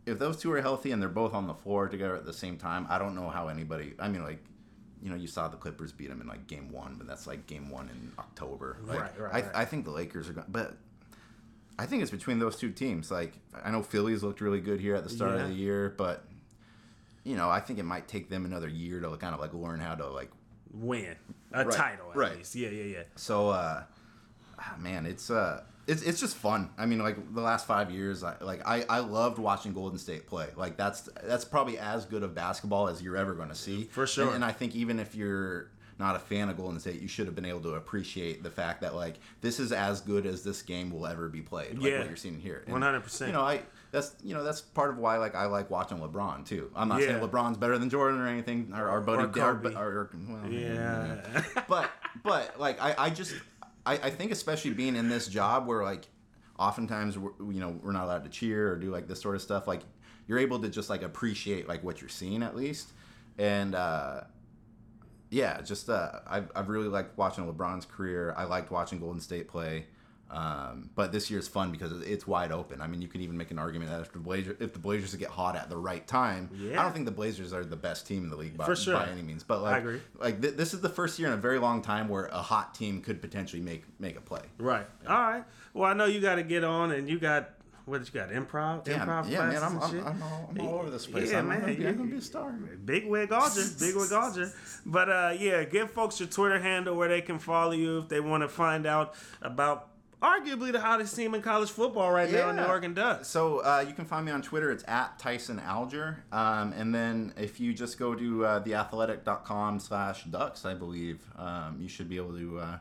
[0.05, 2.57] if those two are healthy and they're both on the floor together at the same
[2.57, 3.93] time, I don't know how anybody.
[3.99, 4.43] I mean, like.
[5.01, 7.47] You know, you saw the Clippers beat them in like game one, but that's like
[7.47, 8.75] game one in October.
[8.83, 9.51] Like, Right, right, I, right.
[9.55, 10.75] I think the Lakers are going, but
[11.79, 13.09] I think it's between those two teams.
[13.09, 15.43] Like I know Philly's looked really good here at the start Yeah.
[15.43, 16.25] of the year, but
[17.23, 19.79] you know I think it might take them another year to kind of like learn
[19.79, 20.29] how to like.
[20.71, 21.15] Win
[21.51, 22.37] a Right, title at right.
[22.37, 22.53] least.
[22.53, 23.03] Yeah, yeah, yeah.
[23.15, 23.83] So uh,
[24.59, 26.69] ah, man, it's uh, it's it's just fun.
[26.77, 30.27] I mean, like the last five years, I, like I I loved watching Golden State
[30.27, 30.47] play.
[30.55, 34.05] Like that's that's probably as good of basketball as you're ever going to see For
[34.05, 34.27] sure.
[34.27, 37.25] And, and I think even if you're not a fan of Golden State, you should
[37.25, 40.61] have been able to appreciate the fact that like this is as good as this
[40.61, 41.77] game will ever be played.
[41.77, 41.99] Like Yeah.
[41.99, 42.63] what you're seeing here.
[42.67, 43.27] 100%.
[43.27, 46.45] You know, I that's you know that's part of why like I like watching LeBron
[46.45, 46.71] too.
[46.75, 48.71] I'm not saying LeBron's better than Jordan or anything.
[48.73, 49.75] Our, our buddy, Or our, Kobe.
[49.75, 51.43] our, our- well, Yeah.
[51.67, 51.89] but
[52.23, 53.33] but like I, I just
[53.85, 56.07] I, I think especially being in this job where like
[56.57, 59.41] oftentimes we're, you know we're not allowed to cheer or do like this sort of
[59.41, 59.81] stuff like
[60.27, 62.89] you're able to just like appreciate like what you're seeing at least
[63.37, 64.21] and uh
[65.29, 69.47] yeah just uh I've, I've really liked watching lebron's career i liked watching golden state
[69.47, 69.85] play
[70.31, 72.81] um, but this year's fun because it's wide open.
[72.81, 75.15] I mean, you can even make an argument that if the Blazers, if the Blazers
[75.15, 76.79] get hot at the right time, yeah.
[76.79, 78.93] I don't think the Blazers are the best team in the league by, For sure.
[78.93, 79.43] by any means.
[79.43, 80.01] But like, agree.
[80.19, 82.75] like th- this is the first year in a very long time where a hot
[82.75, 84.43] team could potentially make make a play.
[84.59, 84.85] Right.
[85.07, 85.43] All right.
[85.73, 87.49] Well, I know you got to get on, and you got
[87.89, 88.29] what you got?
[88.29, 88.87] Improv.
[88.87, 90.07] Yeah, improv yeah, man, I'm, I'm.
[90.07, 91.31] I'm, all, I'm all over this place.
[91.31, 92.51] Yeah, I'm, man, gonna be, you- I'm gonna be a star.
[92.51, 94.51] Big wig Alger, big wig Alger.
[94.85, 98.19] But uh, yeah, give folks your Twitter handle where they can follow you if they
[98.19, 99.87] want to find out about
[100.21, 103.27] arguably the hottest team in college football right now in the Oregon Ducks.
[103.29, 104.69] So uh, you can find me on Twitter.
[104.69, 106.23] It's at Tyson Alger.
[106.31, 111.77] Um, and then if you just go to uh, theathletic.com slash ducks, I believe, um,
[111.79, 112.77] you should be able to uh,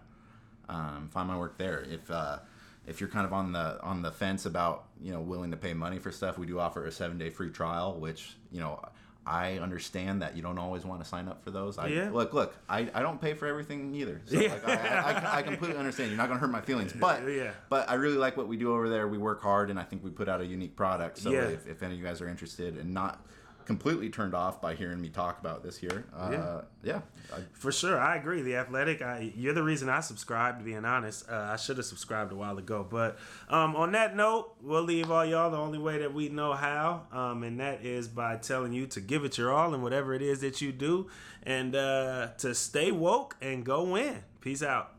[0.68, 1.86] um, find my work there.
[1.88, 2.38] If uh,
[2.88, 5.74] if you're kind of on the on the fence about you know willing to pay
[5.74, 8.80] money for stuff, we do offer a seven day free trial, which you know.
[9.30, 11.76] I understand that you don't always want to sign up for those.
[11.76, 12.08] I, Yeah.
[12.10, 14.22] Look, look, I, I don't pay for everything either.
[14.24, 14.54] So Yeah.
[14.54, 16.08] like, I, I, I, I completely understand.
[16.08, 16.94] You're not going to hurt my feelings.
[16.98, 17.50] But Yeah.
[17.68, 19.06] but I really like what we do over there.
[19.06, 21.18] We work hard, and I think we put out a unique product.
[21.18, 21.40] So Yeah.
[21.48, 23.22] if, if any of you guys are interested and not
[23.68, 28.00] completely turned off by hearing me talk about this here, uh, yeah, I, For sure,
[28.00, 28.40] I agree.
[28.40, 30.64] The Athletic, I, you're the reason I subscribed.
[30.64, 32.86] Being honest, uh, I should have subscribed a while ago.
[32.88, 33.18] But
[33.50, 37.02] um, on that note, we'll leave all y'all the only way that we know how,
[37.12, 40.22] um, and that is by telling you to give it your all in whatever it
[40.22, 41.10] is that you do,
[41.42, 44.22] and uh, to stay woke and go win.
[44.40, 44.94] Peace out.